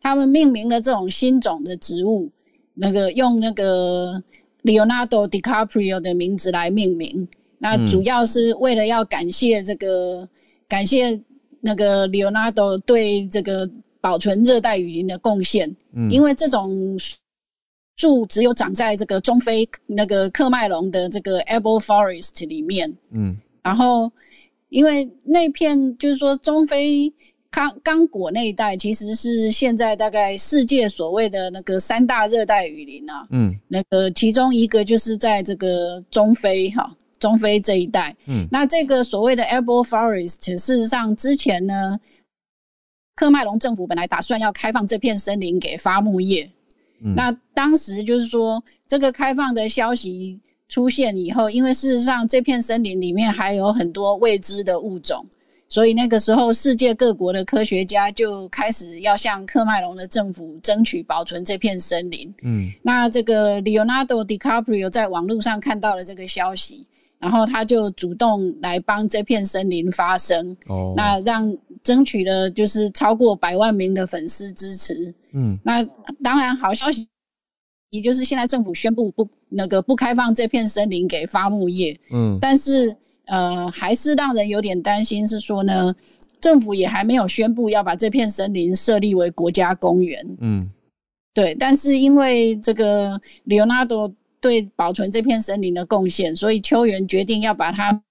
[0.00, 2.30] 他们命名了这种新种的植物，
[2.74, 4.22] 那个用那个
[4.62, 7.26] Leonardo DiCaprio 的名字来命名，
[7.58, 10.28] 那主要是为了要感谢这个
[10.68, 11.20] 感谢
[11.60, 13.68] 那个 Leonardo 对这个
[14.00, 15.74] 保存热带雨林的贡献。
[15.92, 16.96] 嗯，因为这种
[17.96, 22.96] 树只有长在这个中非那个喀麦隆的这个 Able Forest 里面。
[23.10, 24.12] 嗯，然后
[24.68, 27.12] 因为那片就是说中非。
[27.50, 41.98] 刚刚果那一带其实是现在大概世界所谓的那个三大热带雨林啊，嗯，那个其中一个就是在这个中非哈，中非这一带，嗯，那这个所谓的 Able Forest，事实上之前呢，
[43.16, 46.50] 科麦隆政府本来打算要开放这片森林给伐木业，
[47.02, 55.26] 嗯，那当时就是说这个开放的消息出现以后，因为事实上这片森林里面还有很多未知的物种。
[55.70, 62.34] 所以那个时候，世界各国的科学家就开始要向克麦隆的政府争取保存这片森林。
[62.42, 66.86] 嗯，那这个 Leonardo DiCaprio 在网络上看到了这个消息，
[67.18, 70.56] 然后他就主动来帮这片森林发声。
[70.68, 75.14] 哦，那让争取了就是超过百万名的粉丝支持。
[75.34, 75.84] 嗯，那
[76.24, 77.06] 当然好消息，
[77.90, 82.00] 也就是现在政府宣布不那个不开放这片森林给伐木业。
[82.10, 82.96] 嗯，但是。
[83.28, 85.94] 呃，还是让人有点担心，是说呢，
[86.40, 90.24] 政府也还没有宣布要把这片森林设立为国家公园。
[90.40, 90.70] 嗯，
[91.34, 91.54] 对。
[91.54, 98.02] 但是因为这个 Leonardo 对保存这片森林的贡献，所以秋园决定要把它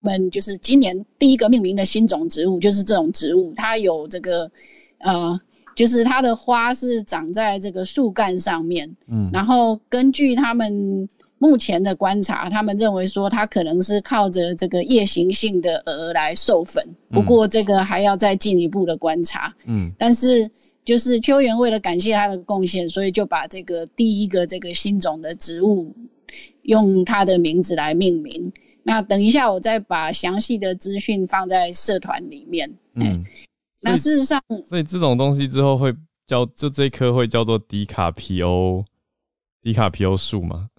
[0.00, 4.50] 们就是今年第一个命名的新种植物，就是这种植物，它有这个
[4.98, 5.40] 呃，
[5.74, 11.08] 就是它的花是长在这个树干上面，嗯，然后根据他们。
[11.44, 19.54] 目前的观察，他们认为说它可能是靠着这个夜行性的蛾来授粉，不过这个还要再进一步的观察。
[19.66, 20.50] 嗯，但是
[20.86, 25.94] 就是秋元为了感谢他的贡献，所以就把这个第一个这个新种的植物
[26.62, 28.50] 用它的名字来命名。
[28.82, 32.72] 那等一下我再把详细的资讯放在社团里面。
[32.94, 33.22] 嗯，
[33.82, 35.94] 那事实上，所以这种东西之后会
[36.26, 38.82] 叫就这棵会叫做迪卡皮欧
[39.62, 40.70] 迪卡皮欧树吗？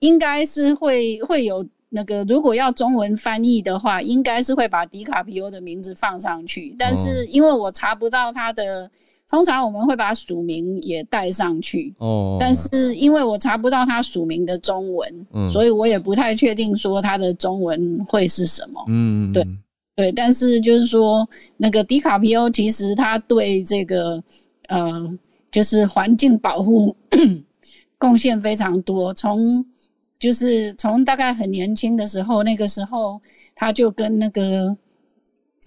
[0.00, 6.74] 应该是会会有那个，如果要中文翻译的话，应该是会把迪卡皮欧的名字放上去。
[6.78, 8.90] 但是因为我查不到他的，
[9.28, 11.94] 通常我们会把署名也带上去。
[11.98, 12.36] 哦。
[12.40, 18.84] 但是因为我查不到他署名的中文，嗯，所以我也不太确定说他的中文会是什么。
[18.88, 19.46] 嗯，对
[19.94, 20.12] 对。
[20.12, 21.26] 但是就是说，
[21.56, 24.22] 那个迪卡皮欧其实他对这个
[24.66, 25.18] 呃，
[25.52, 26.96] 就是环境保护
[27.98, 29.64] 贡献非常多，从
[30.24, 33.20] 就是从大概很年轻的时候，那个时候
[33.54, 34.74] 他就跟那个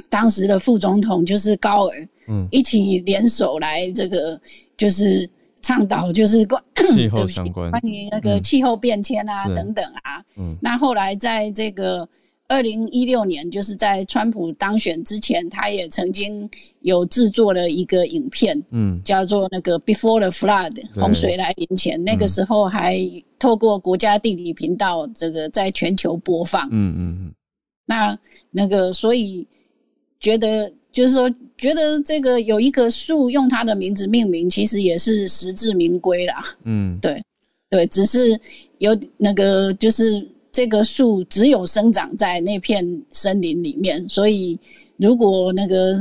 [0.10, 4.42] 当时的副总统就是高尔，嗯，一起联手来这个
[4.76, 5.30] 就是
[5.62, 6.60] 倡导，就是关
[6.96, 12.10] 气候 相关关于那个气候变迁啊等等啊，嗯，那后来在这个。
[12.50, 22.98] 二零一六年，就是在川普当选之前，他也曾经有制作了一个影片，嗯，叫做那个 Before the Flood，洪水来临前，那个时候还
[23.38, 27.34] 透过国家地理频道这个在全球播放，嗯嗯嗯。
[27.86, 28.18] 那
[28.50, 29.46] 那个，所以
[30.20, 36.42] 觉得就是说，觉得这个有一棵树用它的名字命名，其实也是实至名归啦。
[36.64, 37.22] 嗯，对
[37.70, 38.40] 对，只是
[38.78, 40.26] 有那个就是。
[40.58, 44.60] 这个树只有生长在那片森林里面，所以
[44.96, 45.96] 如果那个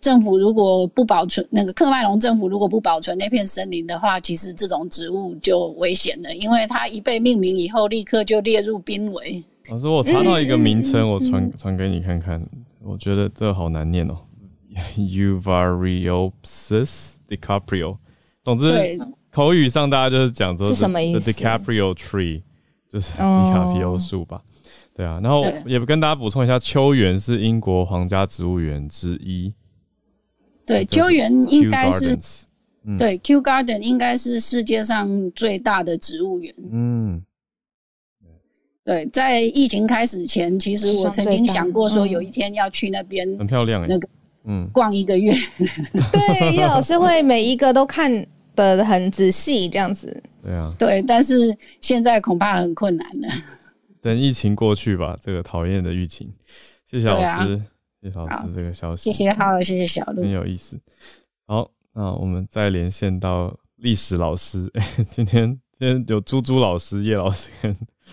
[0.00, 9.44] 政府如果不保存，那个克麦隆政府如果不保存那片森林的话，其实这种植物就危险了，因为它一被命名以后，立刻就列入濒危。
[9.68, 12.42] 老师，我查到一个名称，我传传给你看看，
[12.82, 14.16] 我觉得这好难念哦
[14.96, 16.30] ，Uvariopsis
[17.28, 17.98] DiCaprio。
[18.42, 18.72] 总之，
[19.30, 22.40] 口语上大家就是讲说是什么意思？DiCaprio Tree。
[22.90, 24.42] 就是迪卡皮欧树吧，
[24.94, 29.52] 对啊，然后也跟大家补充一下，秋园是英国皇家植物园之一。
[30.64, 32.18] 对，秋园应该是，
[32.98, 36.54] 对，Q Garden 应该是世界上最大的植物园。
[36.70, 37.22] 嗯，
[38.84, 44.08] 对，在疫情开始前，其实我曾经想过说，有一天要去那边，很漂亮，那个，
[44.44, 45.32] 嗯，逛一个月。
[46.12, 50.22] 对，叶老师会每一个都看的很仔细，这样子。
[50.48, 53.28] 对啊，对，但是现在恐怕很困难了。
[54.00, 56.32] 等疫情过去吧，这个讨厌的疫情。
[56.86, 57.62] 谢谢老师，
[58.00, 59.02] 谢谢老师这个消息。
[59.02, 60.80] 谢谢浩，谢谢小鹿，很有意思。
[61.46, 64.72] 好，那我们再连线到历史老师。
[65.10, 67.50] 今天今天有猪猪老师、叶老师，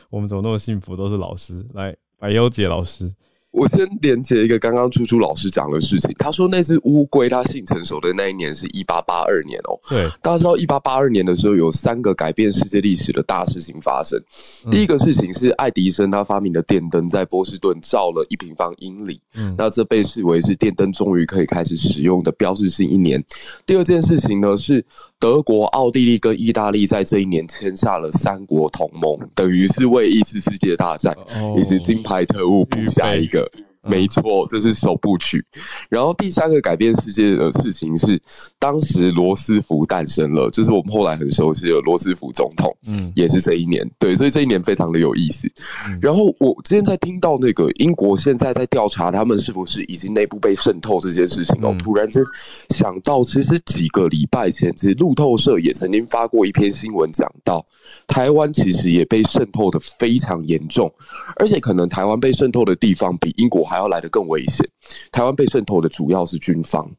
[0.10, 1.66] 我们怎么那么幸福，都是老师。
[1.74, 3.14] 来，白优姐老师。
[3.56, 6.14] 我先连接一个刚刚猪猪老师讲的事情。
[6.20, 9.80] 他说那只乌龟它性成熟的那一年是一八八二年哦。
[9.90, 14.22] 对，大家知道一八八二年的时候有三个改变世界历史的大事情发生。
[14.70, 19.22] 第一个事情是爱迪生他发明的电灯在波士顿照了一平方英里，
[19.58, 23.24] 那这被视为是电灯终于可以开始使用的标志性一年。
[23.66, 24.86] 第二件事情呢是
[25.18, 31.16] 德国、奥地利跟意大利在这一年签下了三国同盟，等于是为一次世界大战
[31.58, 33.45] 以及金牌特务布下一个。
[33.86, 35.46] 没错，这是首部曲。
[35.90, 38.20] 然后第三个改变世界的事情是，
[38.58, 43.88] 当时罗斯福诞生了，就是我们后来很熟悉的罗斯福总统，嗯，也是这一年。
[44.00, 45.48] 对，所以这一年非常的有意思。
[46.02, 52.24] 然后我今天在听到那个英国现在在调查他们是不是已经内部被渗透这件事情哦，突然间
[52.70, 57.64] 想到，其实几个礼拜前，其实路透社也曾经发过一篇新闻，讲到
[58.08, 60.92] 台湾其实也被渗透的非常严重，
[61.38, 63.75] 而且可能台湾被渗透的地方比英国还。
[63.76, 64.66] 还要来的更危险。
[65.12, 66.90] 台湾被渗透的主要是军方。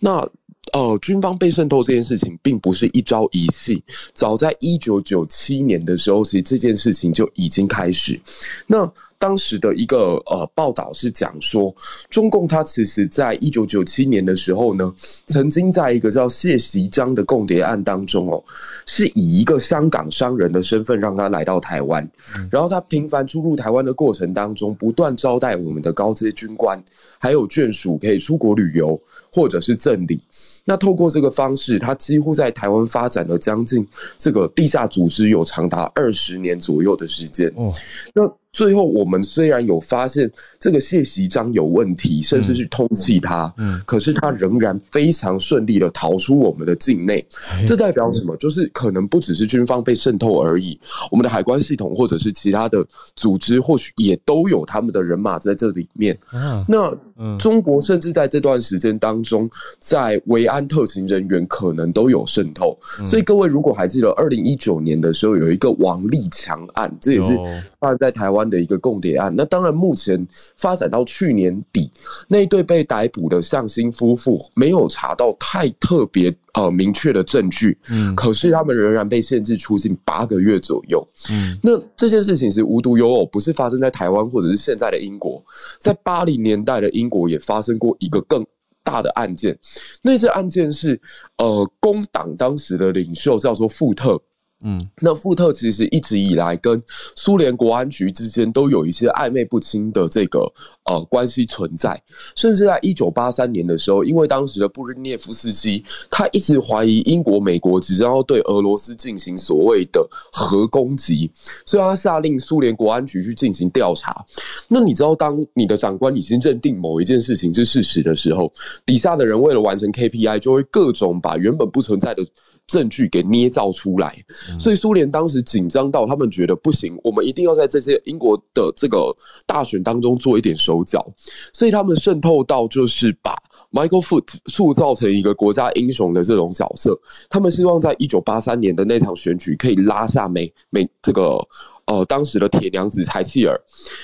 [0.00, 0.28] 那
[0.72, 3.80] 呃，军方被渗透这件事情，并不是一朝一夕。
[4.12, 8.20] 早在一九九七年的时候，其实这件事情就已经开始。
[8.66, 11.74] 那当时的一个呃报道是讲说，
[12.10, 14.94] 中共它其实在一九九七年的时候呢，
[15.26, 18.42] 曾经在一个叫谢习章的共谍案当中哦，
[18.86, 22.08] 是以一个香港商人的身份让他来到台湾，
[22.50, 26.82] 然后他频繁出入台湾的过程当中，不断招待我们的高阶军官，
[27.18, 29.00] 还有眷属可以出国旅游
[29.32, 30.20] 或者是赠礼。
[30.66, 33.86] 那透过这个方式，他几乎在台湾发展了将近
[34.18, 37.50] 这个地下组织有长达二十年左右的时间。
[37.56, 37.72] 哦，
[38.12, 38.30] 那。
[38.52, 47.22] 最后，我们虽然有发现这个谢习章有问题，甚至是通缉他，嗯，可是他仍然非常顺利的逃出我们的境内。
[47.66, 48.34] 这代表什么？
[48.38, 52.82] 就是可能不只是军方被渗透而已，我们的海关系统或者是其他的
[53.14, 56.18] 组织，或许也都有他们的人马在这里面。
[56.66, 56.90] 那
[57.38, 59.50] 中国甚至在这段时间当中，
[59.80, 62.78] 在维安特勤人员可能都有渗透。
[63.04, 67.36] 所以各位如果还记得，二零一九年的时候有一个王立强案，这也是
[67.80, 68.46] 发生在台湾。
[68.46, 70.24] 的一个共谍案，那当然目前
[70.56, 71.90] 发展到去年底，
[72.28, 85.40] 那一对被逮捕的向新夫妇没有查到太特别呃明确的证据，嗯，可是他们仍然被限制出境八个月左右，嗯，那这件事情是无独有偶，不是发生在台湾或者是现在的英国，
[85.78, 88.44] 在八零年代的英国也发生过一个更
[88.82, 89.56] 大的案件，
[90.02, 91.00] 那次案件是
[91.38, 94.20] 呃工党当时的领袖叫做富特。
[94.62, 96.82] 嗯，那富特其实一直以来跟
[97.14, 100.40] 苏联国安局之间都有一些暧昧不清的这个
[100.86, 102.02] 呃关系存在，
[102.34, 111.30] 甚至在一九八三年的时候，因为当时的布日涅夫斯基他一直怀疑英国、美国即将要对俄罗斯进行所谓的核攻击，
[111.66, 114.24] 所以他下令苏联国安局去进行调查。
[114.68, 118.50] 那你知道，当你的长官已经认定某一件事情是事实的时候，
[118.86, 122.26] 底下的人为了完成 KPI，就会各种把原本不存在的。
[122.66, 124.16] 证据给捏造出来，
[124.58, 129.14] 所以苏联当时紧张到他们觉得不行，我们一定要在这些英国的这个
[129.46, 131.06] 大选当中做一点手脚，
[131.52, 133.36] 所以他们渗透到就是把
[133.76, 136.98] Michael Foot 塑造成一个国家英雄的这种角色，
[137.28, 141.38] 他们希望在一九八三年的那场选举可以拉下美美这个。
[141.86, 143.56] 呃，当时的铁娘子柴契尔，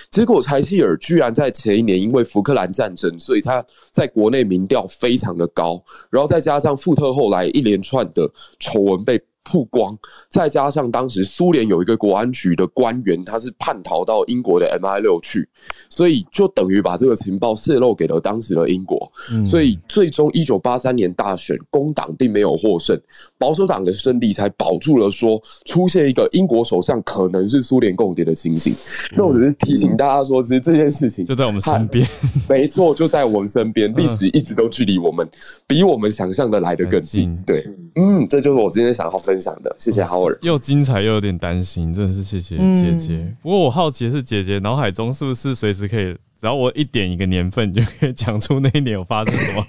[0.08, 9.20] 结果柴契尔居然在前一年因为福克兰战争，所以他在国内民调非常的高，然后再加上富特后来一连串的丑闻被。
[9.44, 9.96] 曝光，
[10.28, 15.48] 再加上当时苏联有一个国安局的官员，他是叛逃到英国的 MI 六去，
[15.88, 19.10] 所以就等于把这个情报泄露给了当时的英国。
[19.44, 22.98] 所以最终一九八三年大选，工党并没有获胜，
[23.36, 28.72] 保守党的胜利才保住了说出现一个英国首相可能是苏联共谍的情形。
[29.16, 32.06] 那我只是提醒大家说，其实这件事情就在我们身边，
[32.48, 35.28] 没错，就在我们身边，历史一直都距离我们
[35.66, 37.36] 比我们想象的来得更近。
[37.44, 37.66] 对，
[37.96, 39.31] 嗯，这就是我今天想要分。
[39.32, 43.34] 分享的，谢谢好尔，又精彩又有点担心，真的是谢谢姐姐。
[43.40, 49.66] 不过我好奇的是，姐姐脑海中是不是随时可以，只要我一点一个年份，就可以讲出那一年有发生什么？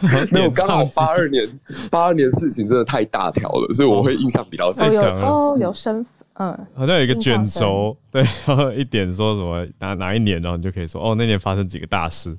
[0.32, 1.46] 没有， 刚好八二年，
[1.90, 4.90] 八二年事情真的太大条了，所以我会印象比较深。
[4.94, 12.34] 有哦，有身份，嗯，好像有一个卷轴，对，然后一点说什么哪哪一年，然后你就可以说哦，那年发生几个大事，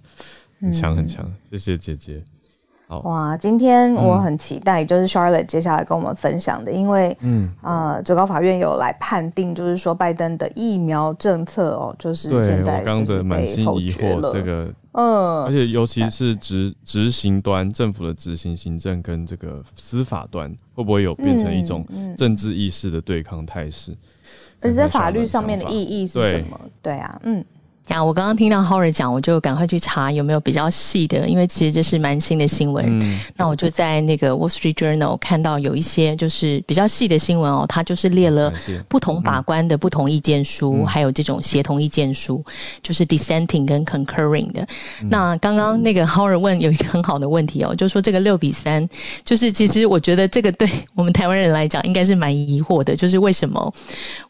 [0.60, 2.20] 很强很强，谢谢姐姐。
[3.00, 21.86] 哇，今天我很期待，就是 Charlotte 接下来跟我们分享的，因为，嗯，呃，最高法院有来判定，就是说拜登的疫苗政策哦，就是现在刚的满心疑惑这个，嗯，而且尤其是执执行端政府的执行行政跟这个司法端，会不会有变成一种
[22.18, 23.96] 政治意识的对抗态势？
[24.62, 26.60] 而且在法律上面的意义是什么？
[26.82, 27.44] 对啊，嗯。
[27.92, 33.20] 啊，我刚刚听到 h o r r 讲，我就赶快去查有没有比较细的，因为其实这是蛮新的新闻。
[33.36, 38.52] 那我就在那个 Wall Street Journal 看到有一些就是比较细的新闻哦，它就是列了
[38.88, 42.44] 不同法官的不同意见书，还有这种协同意见书，
[42.82, 44.66] 就是 dissenting 跟 concurring 的。
[45.10, 48.88] 那刚刚那个 h o r r 问有一个很好的问题哦，就说这个六比三，
[49.26, 53.74] 就是其实我觉得这个对我们台湾人来讲应该是蛮疑惑的，就是为什么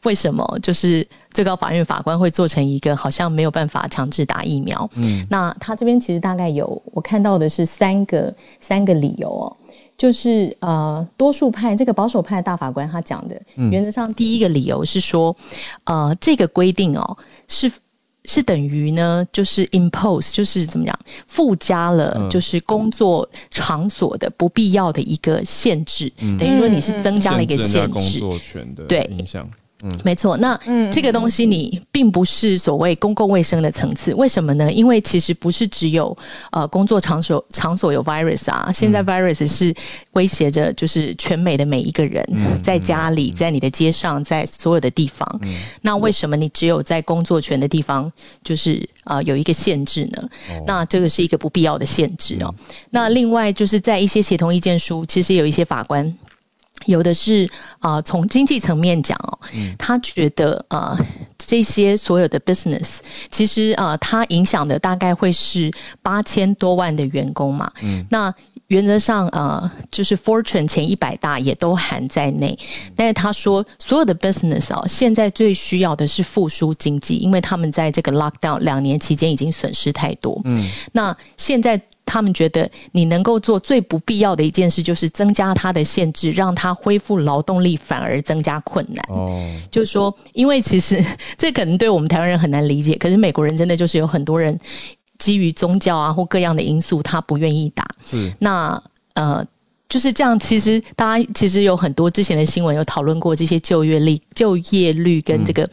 [0.03, 1.07] 为什么就是。
[1.33, 4.89] 最高法院法官会做成一个好像没有办法强制打疫苗。
[4.95, 9.47] 嗯，那他这边其实大概有我看到的是三个三个理由哦，
[9.97, 15.35] 就是呃多数派这个保守派大法官他讲的，原则上第一个理由是说，
[15.85, 17.17] 呃这个规定哦
[17.47, 17.71] 是
[18.25, 28.19] 是等于呢就是 impose 就是怎么讲附加了就是工作场所的不必要的一个限制，等于说你是增加了一个限制。
[28.19, 29.09] 工作权的对。
[29.17, 29.49] 影响。
[29.83, 30.37] 嗯，没错。
[30.37, 30.59] 那
[30.91, 34.71] 这个东西你并不是所谓公共卫生的层次，为什么呢？
[34.71, 36.15] 因为其实不是只有
[36.51, 39.73] 呃工作场所场所有 virus 啊，现在 virus 是
[40.11, 42.23] 威胁着就是全美的每一个人，
[42.63, 45.27] 在家里，在你的街上，在所有的地方。
[45.81, 48.11] 那为什么你只有在工作权的地方
[48.43, 50.29] 就是呃有一个限制呢？
[50.65, 52.53] 那这个是一个不必要的限制哦。
[52.89, 56.13] 那另外就是在一些协同意见书，其实有一些法官。
[56.85, 59.39] 有的是啊，从经济层面讲哦，
[59.77, 60.97] 他觉得啊，
[61.37, 65.71] 这些所有的 business，其实啊，它影响的大概会是
[66.01, 67.71] 八千多万的员工嘛。
[67.81, 68.33] 嗯，那
[68.67, 72.57] 原则上啊，就是 Fortune 前一百大也都含在内。
[72.95, 80.39] 但是他说，所有的 business 哦，现在最需要的是复苏经济，因为他们在这个 lockdown 两年期间已经损失太多。
[80.45, 81.81] 嗯，那现在。
[82.11, 89.01] 他们觉得你能够做最不必要的一件事，就是增加它的限制，让它恢复劳动力反而增加困难。
[89.07, 89.29] 哦，
[89.71, 91.01] 就是说，因为其实
[91.37, 94.59] 这可能对我们台湾人很难理解，可是美国人真的就是有很多人
[95.19, 97.87] 基于宗教啊或各样的因素，他不愿意打。
[98.05, 98.83] 是那
[99.13, 99.45] 呃
[99.87, 100.37] 就是这样。
[100.37, 105.69] 其实大家其实有很多之前的新闻有讨论过这些就业率、就业率跟这个。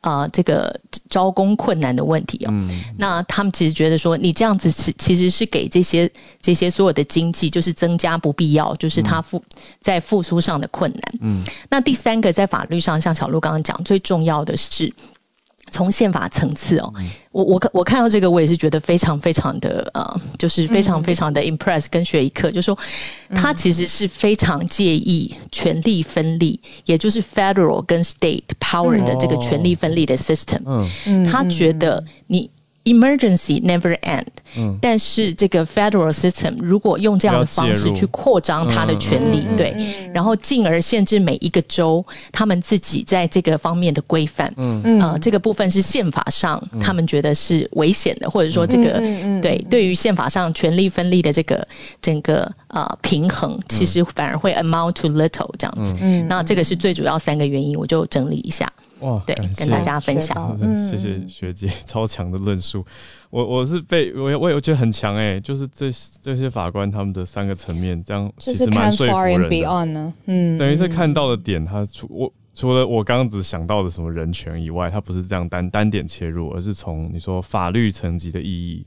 [0.00, 0.74] 啊，这个
[1.08, 2.52] 招工困难的问题哦，
[2.96, 9.42] 那他们其实觉得说，你这样子是其实是给这些这些所有的经济，就是增加不必要，就是它复
[9.80, 11.02] 在复苏上的困难。
[11.20, 14.92] 嗯，那第三个在法律上，像小鹿刚刚讲，最重要的是。
[15.70, 16.92] 从宪法层次哦，
[17.30, 22.76] 我我我看到这个，我也是觉得非常非常的呃，就是非常非常的 impress，跟学一课，就说
[23.34, 30.60] 他其实是非常介意权力分立，也就是 federal 跟 state power 的这个权力分立的 system。
[31.06, 32.50] 嗯，他觉得你。
[32.90, 34.26] Emergency never end，
[34.80, 39.74] 但是这个 federal system 如果用这样的方式去扩张它的权利，对，
[40.12, 44.82] 然后进而限制每一个州他们自己在这个方面的规范，嗯。
[44.84, 48.98] 嗯，这个部分是宪法上他们觉得是危险的，或者说这个
[49.40, 51.66] 对对于宪法上权力分立的这个
[52.02, 55.94] 整个呃平衡，其实反而会 amount to little 这样子。
[56.02, 58.70] 嗯，那这个是最主要三个原因，我就整理一下。
[59.00, 60.56] 哇，对，跟大家分享，
[60.88, 62.84] 谢谢学姐 超强的论述。
[63.30, 65.90] 我我是被我我我觉得很强哎，就是这
[66.20, 70.12] 这些法官他们的三个层面，这样其实蛮说服人的。
[70.26, 78.86] 嗯，等于是看到的点，他除我除了我刚刚只想到的什么人权以外，他不是这样单单点切入，而是从你说法律层级的意义，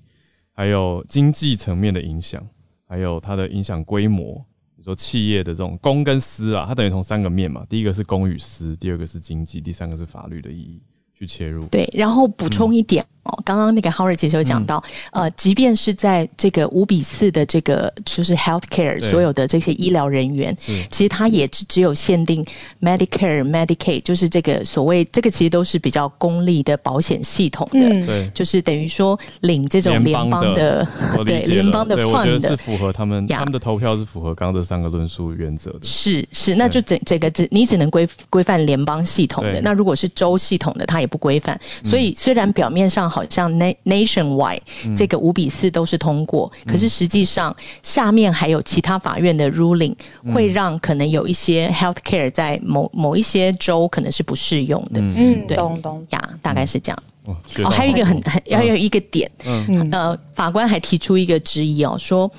[0.52, 2.46] 还有经济层面的影响，
[2.88, 4.46] 还有它的影响规模。
[4.84, 10.82] 说企业的这种公跟私啊，它等于从三个面嘛，第一个是公与私，第二个是经济，第三个是法律的意义
[11.14, 11.66] 去切入。
[11.68, 13.06] 对，然后补充一点。
[13.24, 20.54] 哦，刚刚那个 Howard 其实有讲到，呃，即便是在这个五比四的这个就是 healthcare 所有的这些医疗人员，
[20.92, 22.46] 其实他也只只有限定
[22.82, 30.86] Medicare、Medicaid，就是这个所谓这个其实都是比较公立的保险系统的，对，就是等于说领这种联邦的，
[31.26, 43.13] 对，联邦的 fund 是符合他们他们的投票是符合刚刚这三个论述原则的，是是，那就整整个只你只能规规范联邦系统的，那如果是州系统的，它也不规范，所以虽然表面上。
[43.14, 43.54] 好像
[43.86, 44.60] nationwide
[44.96, 49.94] 这个五比四都是通过，可是实际上下面还有其他法院的 ruling
[50.34, 55.00] 会让可能有一些 healthcare 在某某一些州可能是不适用的。
[55.00, 56.04] 嗯，对懂懂。
[56.10, 57.04] 呀，大概是这样。
[57.26, 57.38] 哦，
[57.70, 59.88] 还有一个很很要有一个点，嗯。
[59.92, 62.30] 呃，法官还提出一个质疑哦，说。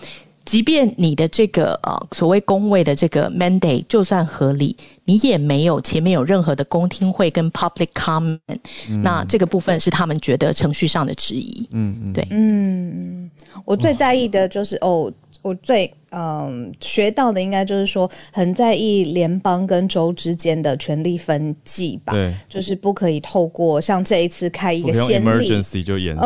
[0.45, 8.39] 即便你的这个呃所谓工位的这个 mandate 就算合理，你也没有前面有任何的公听会跟 public comment，
[9.03, 11.67] 那这个部分是他们觉得程序上的质疑。
[11.73, 13.31] 嗯嗯，对，嗯，
[13.65, 26.23] 我最在意的就是哦，我最嗯学到的应该就是说，很在意联邦跟州之间的权力分际吧，对，就是不可以透过像这一次开一个先例就延伸。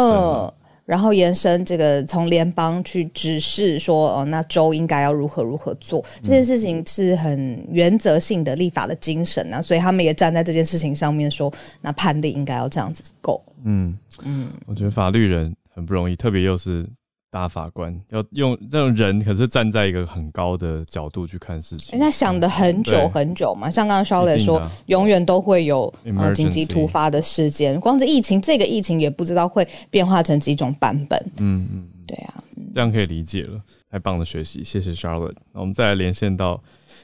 [0.88, 13.38] 然后延伸这个从联邦去指示说，哦，那州应该要如何如何做这件事情是很原则性的立法的精神啊，所以他们也站在这件事情上面说，那判例应该要这样子够。
[13.64, 16.88] 嗯嗯，我觉得法律人很不容易，特别又是。
[17.30, 21.92] 大法官要用这种人，可是站在一个很高的角度去看事情。
[21.92, 25.92] 人家想的很久很久嘛，像刚刚肖磊说，永远都会有
[26.34, 27.78] 紧急突发的事件。
[27.78, 31.18] 光是疫情，这个疫情也不知道会变化成几种版本。
[31.36, 32.42] 嗯嗯，对啊，
[32.74, 33.60] 这样可以理解了，
[33.90, 35.36] 太棒的学习，谢谢 Charlotte。
[35.52, 36.58] 那我们再来连线到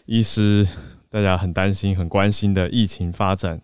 [0.06, 0.66] 医师，
[1.10, 3.60] 大家很担心、很关心的疫情发展，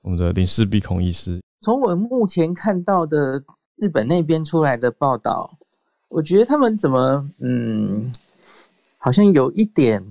[0.00, 1.38] 我们的林氏鼻孔医师。
[1.60, 3.42] 从我目前看到的
[3.76, 5.58] 日本那边出来的报道。
[6.08, 8.10] 我觉得他们怎么，嗯，
[8.96, 10.02] 好像有一点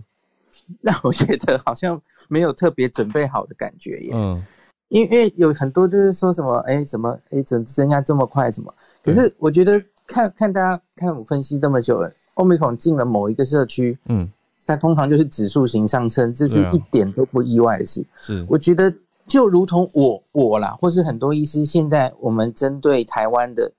[0.82, 4.12] 让我觉得好像没有特别准备好的感觉耶。
[4.14, 4.44] 嗯，
[4.90, 8.52] 因为因为有很多就是说什么，哎，怎么哎怎增加这么快？
[8.52, 8.74] 什么？
[9.04, 14.30] 可是我觉得看看大家看我分析这么久了，欧米孔进了某一个社区，嗯，
[14.66, 18.06] 它通常就是指数型上升，这是一点都不意外的事。
[18.20, 18.94] 是，我觉得
[19.26, 23.72] 就如同我我啦，或是很多医师，现在我们针对台湾的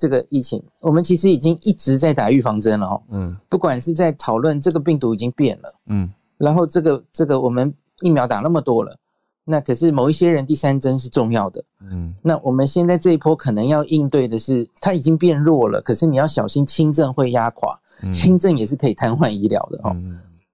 [0.00, 3.02] 这个疫情，我们其实已经一直在打预防针了哈。
[3.10, 8.96] 嗯，不管是在讨论这个病毒已经变了，嗯，然后这个这个我们疫苗打那么多了。
[9.44, 17.78] 那可是某一些人第三针是重要的，嗯，那我们现在这一波可能要应对的是，它已经变弱了，可是你要小心轻症会压垮，
[18.10, 19.94] 轻症也是可以瘫痪医疗的哦，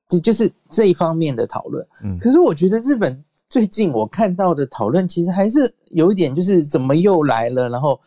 [0.09, 1.86] 这就是这一方面的讨论。
[2.03, 8.01] 嗯，可是我觉得日本最近我看到的讨论其实还是有一点，就是怎么又来了，然后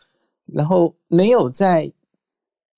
[0.54, 1.92] 然后没有在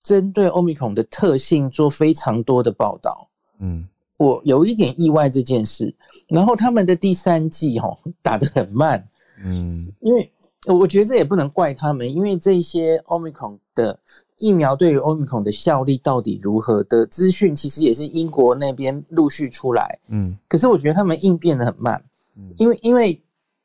[0.03, 3.27] 针对欧米孔的特性做非常多的报道。
[3.59, 5.93] 嗯，我有一点意外这件事。
[6.27, 9.05] 然后他们的第三季哈打得很慢，
[9.43, 10.31] 嗯，因为
[10.65, 13.99] 我觉得这也不能怪他们，因为这些奥密克戎的
[14.37, 22.01] 疫苗对于奥密克戎的效力到底如何的资讯，其实也是英国那边陆续出来，嗯，可是我觉得他们应变的很慢，
[22.37, 23.21] 嗯，因为因为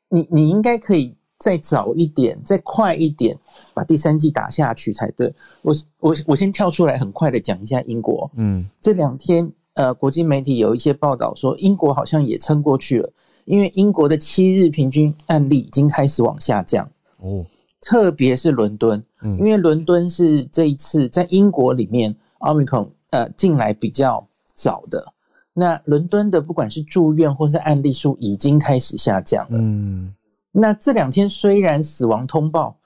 [0.09, 3.37] 你你应该可以再早一点，再快一点
[3.73, 5.33] 把第三季打下去才对。
[5.61, 9.51] 我我我先跳出来，很快的讲一下英国，嗯，这两天。
[9.77, 13.13] 呃，国际媒体有一些报道说，英国好像也撑过去了，
[13.45, 17.45] 因为英国的七日平均案例已经开始往下降哦。
[17.79, 25.13] 特别是伦敦，因为伦敦是这一次在英国里面奥密克戎呃进来比较早的。
[25.53, 29.59] 那伦敦的不管是住院或是案例数已经开始下降了。
[29.61, 30.11] 嗯，
[30.59, 32.77] 那这两天虽然死亡通报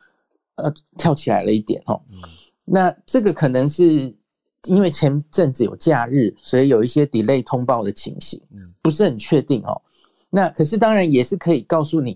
[0.56, 2.02] 呃跳起来了一点哦，
[2.66, 4.16] 那这个可能是。
[4.68, 8.40] 因为前阵子有假日，所以有一些 delay 通报的情形，
[8.80, 9.82] 不是很确定哦。
[10.30, 12.16] 那可是当然也是可以告诉你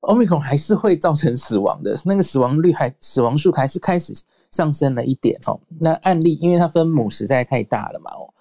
[0.00, 4.12] ，omicron 还是会造成死亡的，那个死亡率还死亡数还是开始
[4.50, 5.60] 上升了一点哦。
[5.78, 8.34] 那案例因为它分母实在太大了嘛哦。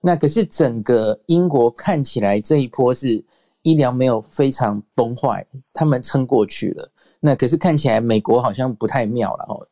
[0.00, 3.22] 那可是整个英国看起来这一波是
[3.62, 6.90] 医疗没有非常崩坏，他们撑过去了。
[7.20, 9.66] 那可是看起来美国好像不太妙了哦。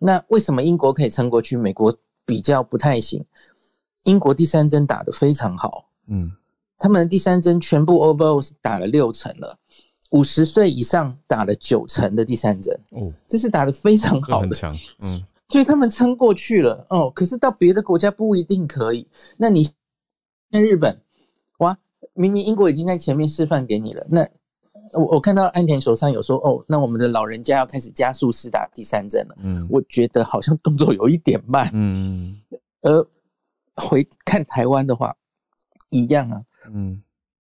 [0.00, 1.96] 那为什么英国可以撑过去，美国？
[2.28, 3.24] 比较不太行，
[4.02, 6.32] 英国第三针打得非常好，嗯，
[6.76, 9.56] 他们的第三针全部 overall 打了六成了，
[10.10, 19.06] 五十岁以上打了九成的第三针，哦，这是打得非常好的，强，嗯，所以他们撑过去了，哦，可是到别的国家不一定可以，
[19.36, 19.62] 那你
[20.50, 21.00] 像日本，
[21.58, 21.78] 哇，
[22.16, 24.28] 明明英国已经在前面示范给你了，那。
[24.92, 29.36] 我我看到安田手上有说哦，那我们的老人家要开始加速施打第三针了。
[29.40, 31.68] 嗯，我觉得好像动作有一点慢。
[31.74, 32.40] 嗯，
[32.82, 33.06] 而
[33.74, 35.14] 回看台湾的话，
[35.90, 36.40] 一样啊。
[36.72, 37.02] 嗯，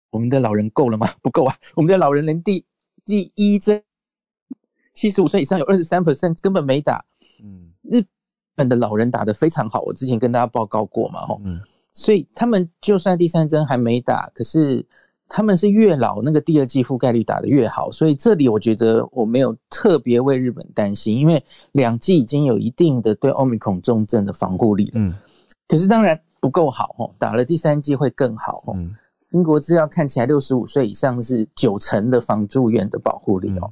[0.09, 1.07] 我们的老人够了吗？
[1.24, 1.55] 不够啊。
[1.76, 2.66] 我们的老人连第
[3.05, 3.82] 第一针，
[4.93, 7.03] 七十五岁以上有二十三 percent 根本没打。
[7.41, 8.03] 嗯，日
[8.55, 11.22] 本的老人打得非常好，我之前跟大家报告过嘛。
[11.22, 11.62] 吼，嗯，
[11.94, 14.86] 所以他们就算第三针还没打，可是。
[15.34, 24.92] 他们是越老，那个第二剂覆盖率打得越好，所以这里我觉得我没有特别为日本担心，因为两剂已经有一定的对奥密克戎重症的防护力了。
[24.96, 25.16] 嗯，
[25.70, 28.76] 可是当然不够好哦，打了第三剂会更好哦。
[29.30, 33.72] 英国资料看起来六十五岁以上是九成的防住院的保护力哦。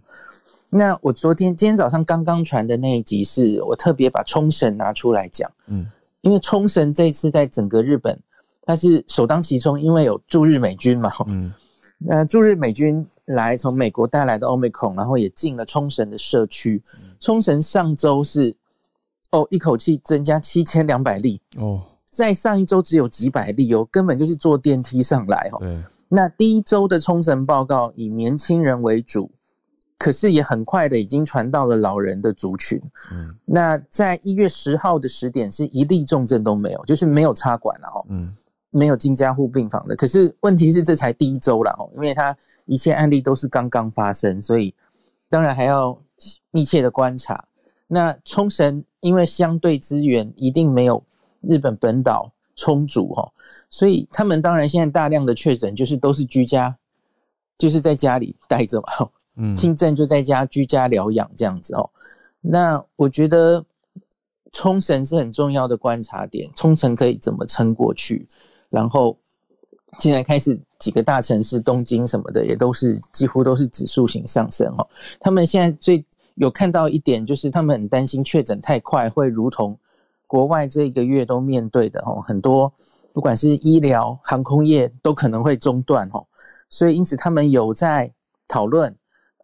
[0.70, 5.86] 那我昨天今天早上刚刚传的那一集是我特别把冲绳拿出来讲，嗯，
[6.22, 8.20] 因为冲绳这次在整个日本。
[8.62, 11.10] 它是首当其冲，因为有驻日美军嘛。
[11.26, 11.52] 嗯，
[11.98, 16.84] 那驻日美军来从美国带来的 Omicron，，然后也进了冲绳的社区。
[17.20, 18.56] 冲绳上周是
[19.32, 25.58] 哦，一口气增加七千两百例哦，在上一周只有几百例哦，根本就是坐电梯上来哦。
[25.60, 29.32] 对，那第一周的冲绳报告以年轻人为主，
[30.00, 32.82] 可是也很快的已经传到了老人的族群。
[33.12, 38.06] 嗯，那在一月十号的十点是一例重症都没有，就是没有插管了哦。
[38.10, 38.36] 嗯。
[38.72, 42.38] 没有进加护病房的，可是问题是这才第一周了哦，因为他
[42.68, 44.72] 一切案例都是刚刚发生，所以
[45.28, 46.00] 当然还要
[46.52, 47.44] 密切的观察。
[47.88, 51.04] 那冲绳因为相对资源一定没有
[51.42, 53.32] 日本本岛充足哈，
[53.72, 56.78] 所以他们当然现在大量的确诊就是都是居家，
[57.58, 61.90] 就是在家里待着嘛，嗯，轻症就在家居家疗养这样子哦。
[62.42, 63.66] 那我觉得
[64.52, 68.28] 冲绳是很重要的观察点，冲绳可以怎么撑过去？
[68.70, 69.18] 然后
[69.98, 74.88] 现在开始几个大城市，东京什么的也都是几乎都是指数型上升哦。
[75.20, 76.06] 他们现在最
[76.36, 79.78] 有看到一点，就是他们很担心确诊太快，会如同
[80.26, 82.72] 国外这一个月都面对的哦，很多
[83.12, 86.26] 不管是医疗、航空业都可能会中断哦。
[86.70, 88.14] 所以因此他们有在
[88.48, 88.96] 讨论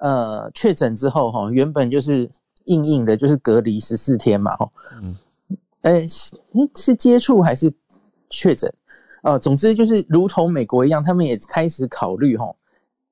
[0.05, 2.29] 呃确诊之后哈，原本就是
[2.65, 4.69] 硬硬的，就是隔离十四天嘛哈。
[5.01, 5.15] 嗯。
[5.81, 6.37] 哎，是
[6.75, 7.73] 是接触还是
[8.29, 8.71] 确诊？
[9.23, 12.53] 哦，总之就是如同美国一样，他们也开始考虑哈，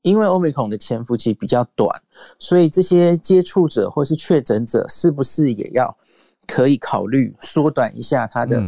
[0.03, 1.89] 因为欧美孔的潜伏期比较短，
[2.37, 5.95] 所以这些接触者或是确诊者是不是也要
[6.45, 8.63] 可以考虑缩短一下他的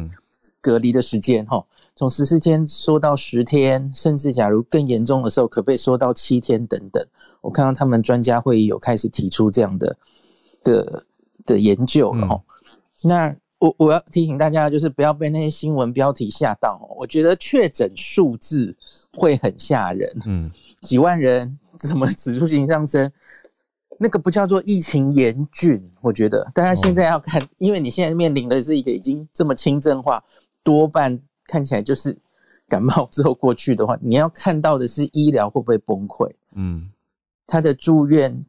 [0.61, 1.63] 隔离的时间哈？
[1.97, 7.01] 从十四天缩到十天，甚至假如更严重的时候，可不可以缩到七天等等？
[7.39, 9.97] 我看到他们专家会议有开始提出这样的
[10.63, 11.05] 的
[11.45, 12.41] 的研究了哈。
[13.01, 16.77] 那我我要提醒大家，就是不要被那些新闻标题吓到。
[16.97, 18.75] 我觉得确诊数字
[19.13, 20.51] 会很吓人，嗯，
[20.83, 23.09] 几万人怎么指数型上升？
[23.97, 25.81] 那个不叫做疫情严峻。
[26.01, 30.21] 我觉得大家现在要看，因为你现在面临的是一个已经这么轻症化，
[30.61, 31.17] 多半
[31.47, 32.17] 看起来就是
[32.67, 36.31] 感冒之后过去的话，你要看到的是医疗会不会崩溃？
[36.53, 36.89] 嗯，
[37.47, 38.45] 他的住院。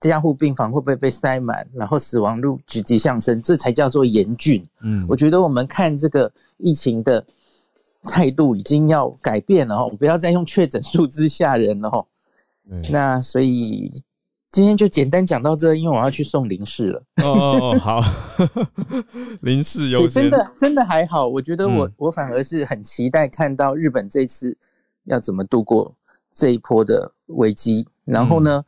[0.00, 1.64] 加护病房会不会被塞满？
[1.72, 4.60] 然后死亡率直级上升，这才叫做严峻。
[4.80, 7.24] 嗯，我觉得我们看这个疫情的
[8.02, 12.04] 态度已经要改变了哦，不要再用确诊数字吓人了哦。
[12.90, 13.92] 那所以
[14.52, 17.02] 今天就简单讲到这，因为我要去送林氏了。
[17.24, 18.00] 哦，好，
[19.40, 24.56] 零食有真的真的还好，我觉得我我反而是很期待看到日本这次
[25.04, 25.96] 要怎么度过
[26.34, 28.64] 这一波的危机，然后呢？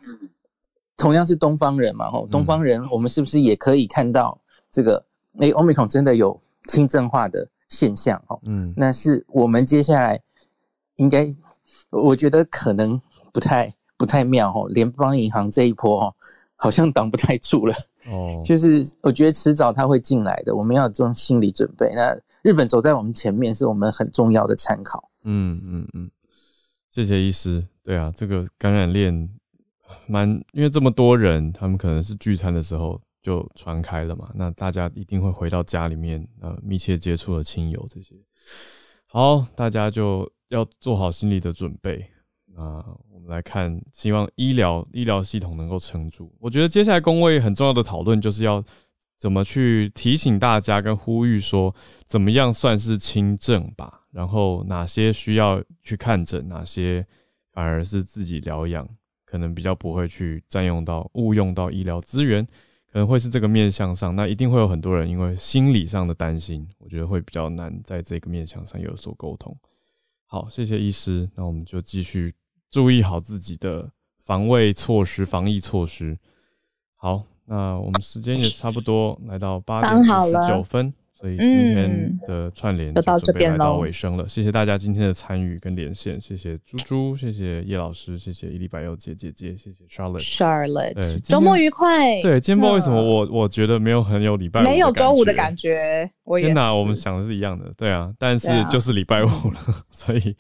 [0.97, 5.05] 同样是东方人嘛，吼，东方人，我们是不是也可以看到这个？
[5.41, 10.23] 哎，欧米孔真的有轻症化的现象，哦，嗯，那是我们接下来
[10.95, 11.29] 应该，
[11.91, 12.99] 我觉得可能
[13.33, 13.75] 不太
[14.05, 16.15] 不太妙，哦，联邦银行这一波，哦，
[16.57, 17.75] 好像挡不太住了，
[18.07, 21.91] 哦， 就是我觉得迟早它会进来的，我们要做心理准备。
[21.95, 25.09] 那日本走在我们前面，是我们很重要的参考。
[25.23, 26.11] 嗯嗯嗯，
[26.91, 27.67] 谢谢医师。
[27.83, 29.31] 对啊，这个感染链。
[30.07, 38.15] 蛮，因为这么多人，他们可能是聚餐的时候就传开了嘛，那大家一定会回到家里面，呃，密切接触的亲友这些，
[39.07, 42.05] 好，大家就要做好心理的准备。
[42.57, 46.35] 啊，我们来看，希望医疗医疗系统能够撑住。
[46.41, 48.63] 我觉得接下来工位很重要的讨论就是要
[49.19, 51.75] 怎么去提醒大家跟呼吁说，
[52.07, 57.07] 怎么样算是轻症吧，然后哪些需要去看诊，哪些
[57.53, 58.89] 反而是自己疗养。
[59.27, 62.45] 可能比较不会去占用到误用到医疗资源，
[62.87, 69.57] 可能会是这个面向上，那一定会有很多人因为心理上的担心，我觉得会比较难在这个面向上有所沟通。
[70.27, 72.33] 好，谢谢医师，那我们就继续
[72.75, 73.89] 注意好自己的
[74.25, 76.19] 防卫措施、防疫措施。
[76.97, 80.93] 好，那我们时间也差不多来到八点十九分。
[81.17, 90.19] 所以今天的串联就到这边到尾声了，谢谢大家今天的参与跟连线，谢谢猪猪，谢谢叶老师，谢谢伊丽白柚姐姐姐，谢谢 Charlotte。
[90.19, 92.21] Charlotte，周末愉快。
[92.21, 96.11] 对，今天不知道为什么我我觉得没有很有礼拜没有周五的感觉。
[96.41, 99.61] 天哪，我们想的是一样的，对啊，但是就是礼拜五了，
[99.91, 100.37] 所以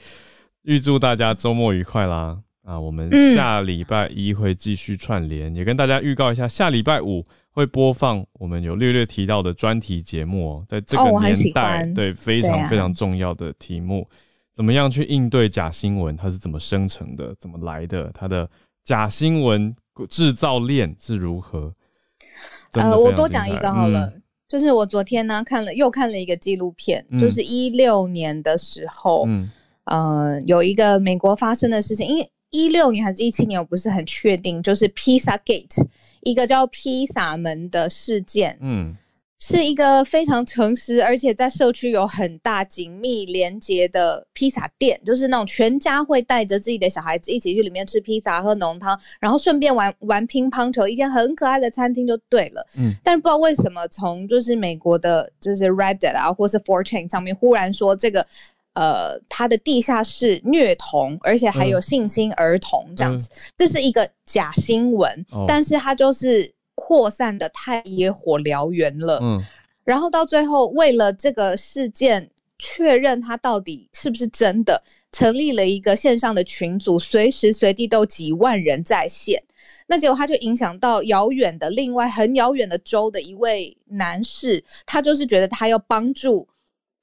[0.64, 2.38] 预祝大家周末愉快啦！
[2.64, 7.24] 啊，我们下礼拜一会继续串联，也跟大家预告一下，下礼拜五。
[7.50, 14.08] 会播放我们有略略提到的专题节目哦，在这个年代，对非常非常重要的题目，
[14.52, 16.16] 怎么样去应对假新闻？
[16.16, 17.32] 它是怎么生成的？
[17.38, 18.10] 怎么来的？
[18.12, 18.50] 它的
[18.82, 19.72] 假新闻
[20.08, 21.72] 制造链是如何？
[22.72, 24.12] 呃，我多讲一个好了，
[24.48, 29.48] 就是我昨天呢看了又看了一个纪录片，就是一六年的时候，嗯，
[29.84, 35.84] 呃，有一个美国发生的事情，因为一六年还是一七年，我不是很确定，就是 Pizza Gate。
[36.22, 38.96] 一个叫披萨门的事件，嗯，
[39.38, 52.66] 是一个非常诚实，而且在社区有很大紧密连接的披萨店，就是那种全家会带着自己的小孩子一起去里面吃披萨、喝浓汤，然后顺便玩玩乒乓球，一间很可爱的餐厅就对了。
[52.78, 58.26] 嗯，但是不知道为什么，从就是美国的，就是 Reddit 啊，或是 f o r t u n e 上面忽然说这个。
[58.74, 69.20] 呃，他的地下室虐童，而且还有性侵儿童这样子，这是一个假新闻，但是他就是扩散的太野火燎原了。
[69.22, 69.40] 嗯，
[69.84, 79.40] 然后到最后，为了这个事件确认他到底是不是真的，成立了一个线上的群组，随时随地都几万人在线。
[79.86, 86.48] 那结果他就影响到遥远的另外很遥远的州的一位男士，他就是觉得他要帮助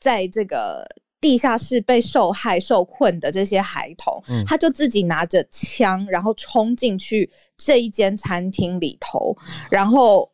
[0.01, 0.85] 在这个。
[1.21, 9.37] 地下室被受害、受困的这些孩童，他就自己拿着枪，然后冲进去这一间餐厅里头，
[9.69, 10.29] 然后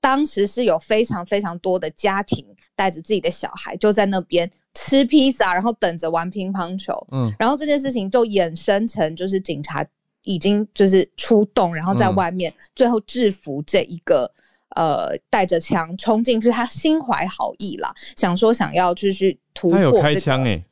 [0.00, 2.44] 当时是有非常非常多的家庭
[2.74, 6.92] 带着自己的小孩就在那边吃披萨，然后等着玩乒乓球。
[7.12, 9.86] 嗯，然后这件事情就衍生成就是警察
[10.22, 14.32] 已经就是出动，然后在外面最后制服这一个
[14.74, 19.78] 呃带着枪冲进去，他心怀好意啦，想说想要就是突破。
[19.78, 20.62] 他有开枪哎。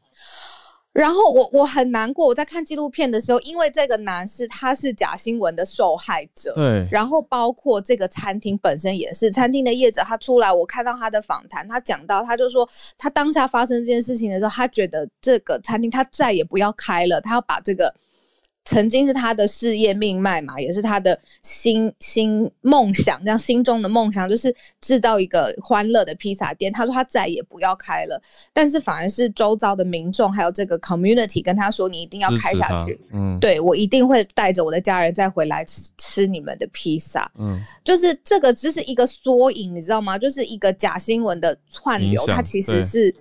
[0.92, 6.86] 然后我我很难过，我在看纪录片的时候，因为这个男士他是假新闻的受害者，对。
[6.90, 17.94] 然后包括这个餐厅本身也是，餐厅的业者他出来，我看到他的访谈，他讲到，他就说他当下发生这件事情的时候，他觉得这个餐厅他再也不要开了，他要把这个。
[18.64, 26.72] 曾经是他的事业命脉嘛，也是他的心心梦想，这样心中的梦想就是制造一个欢乐的披萨店。
[26.72, 32.98] 他说他再也不要开了，但是反而是周遭的民众还有这个 community 跟他说，你一定要开下去。
[33.12, 37.30] 嗯，对我一定会带着我的家人再回来吃吃你们的披萨。
[37.38, 40.16] 嗯，就是这个只是一个缩影，你知道吗？
[40.16, 43.12] 就是一个假新闻的串流，它其实是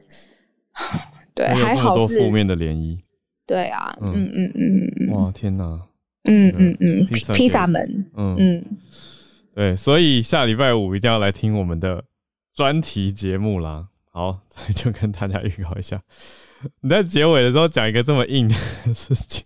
[1.33, 2.99] 对还好是负面的涟漪。
[3.51, 4.31] 对啊，嗯。
[4.33, 5.65] 嗯嗯哇天哪，
[6.23, 7.83] 嗯嗯嗯，披萨门，
[8.15, 8.37] 嗯。
[8.39, 8.77] 嗯，
[9.53, 12.05] 对，所以下礼拜五一定要来听我们的
[12.55, 13.89] 专题节目啦。
[14.09, 16.01] 好， 所以就跟大家预告一下，
[16.79, 18.47] 你在结尾的时候讲一个这么硬
[18.87, 19.43] 的事情，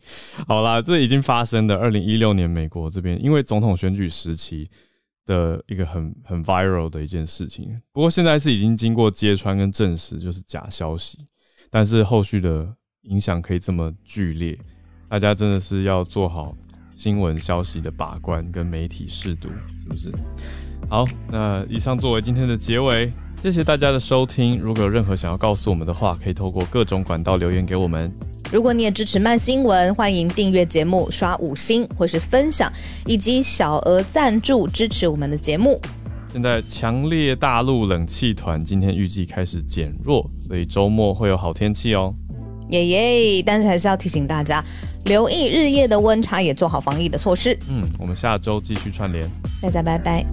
[0.47, 4.69] 好啦，这已经发生的二零一六年美国这边因为总统选举时期
[5.25, 11.17] 的一个很很 viral 的一件事情，不过现在是已经经过揭穿跟证实，就是假消息，
[11.71, 12.71] 但是后续的。
[13.05, 14.57] 影响可以这么剧烈，
[15.09, 16.55] 大家真的是要做好
[16.95, 19.49] 新闻消息的把关跟媒体试读，
[19.83, 20.11] 是不是？
[20.89, 24.59] 好，那以上作为今天的结尾，谢谢大家的收听。
[24.59, 28.11] 如果有任何想要告诉我们的话，可以透过各种管道留言给我们。
[28.51, 32.71] 如果你也支持慢新闻，欢迎订阅节目、刷五星或是分享，
[33.05, 35.79] 以及小额赞助支持我们的节目。
[36.31, 42.13] 现在强烈大陆冷气团今天预计开始减弱，所以周末会有好天气哦。
[42.69, 43.43] 耶耶！
[43.45, 44.63] 但是还是要提醒大家，
[45.05, 47.57] 留意日夜的温差，也做好防疫的措施。
[47.69, 49.29] 嗯，我们下周继续串联，
[49.61, 50.25] 大家拜拜。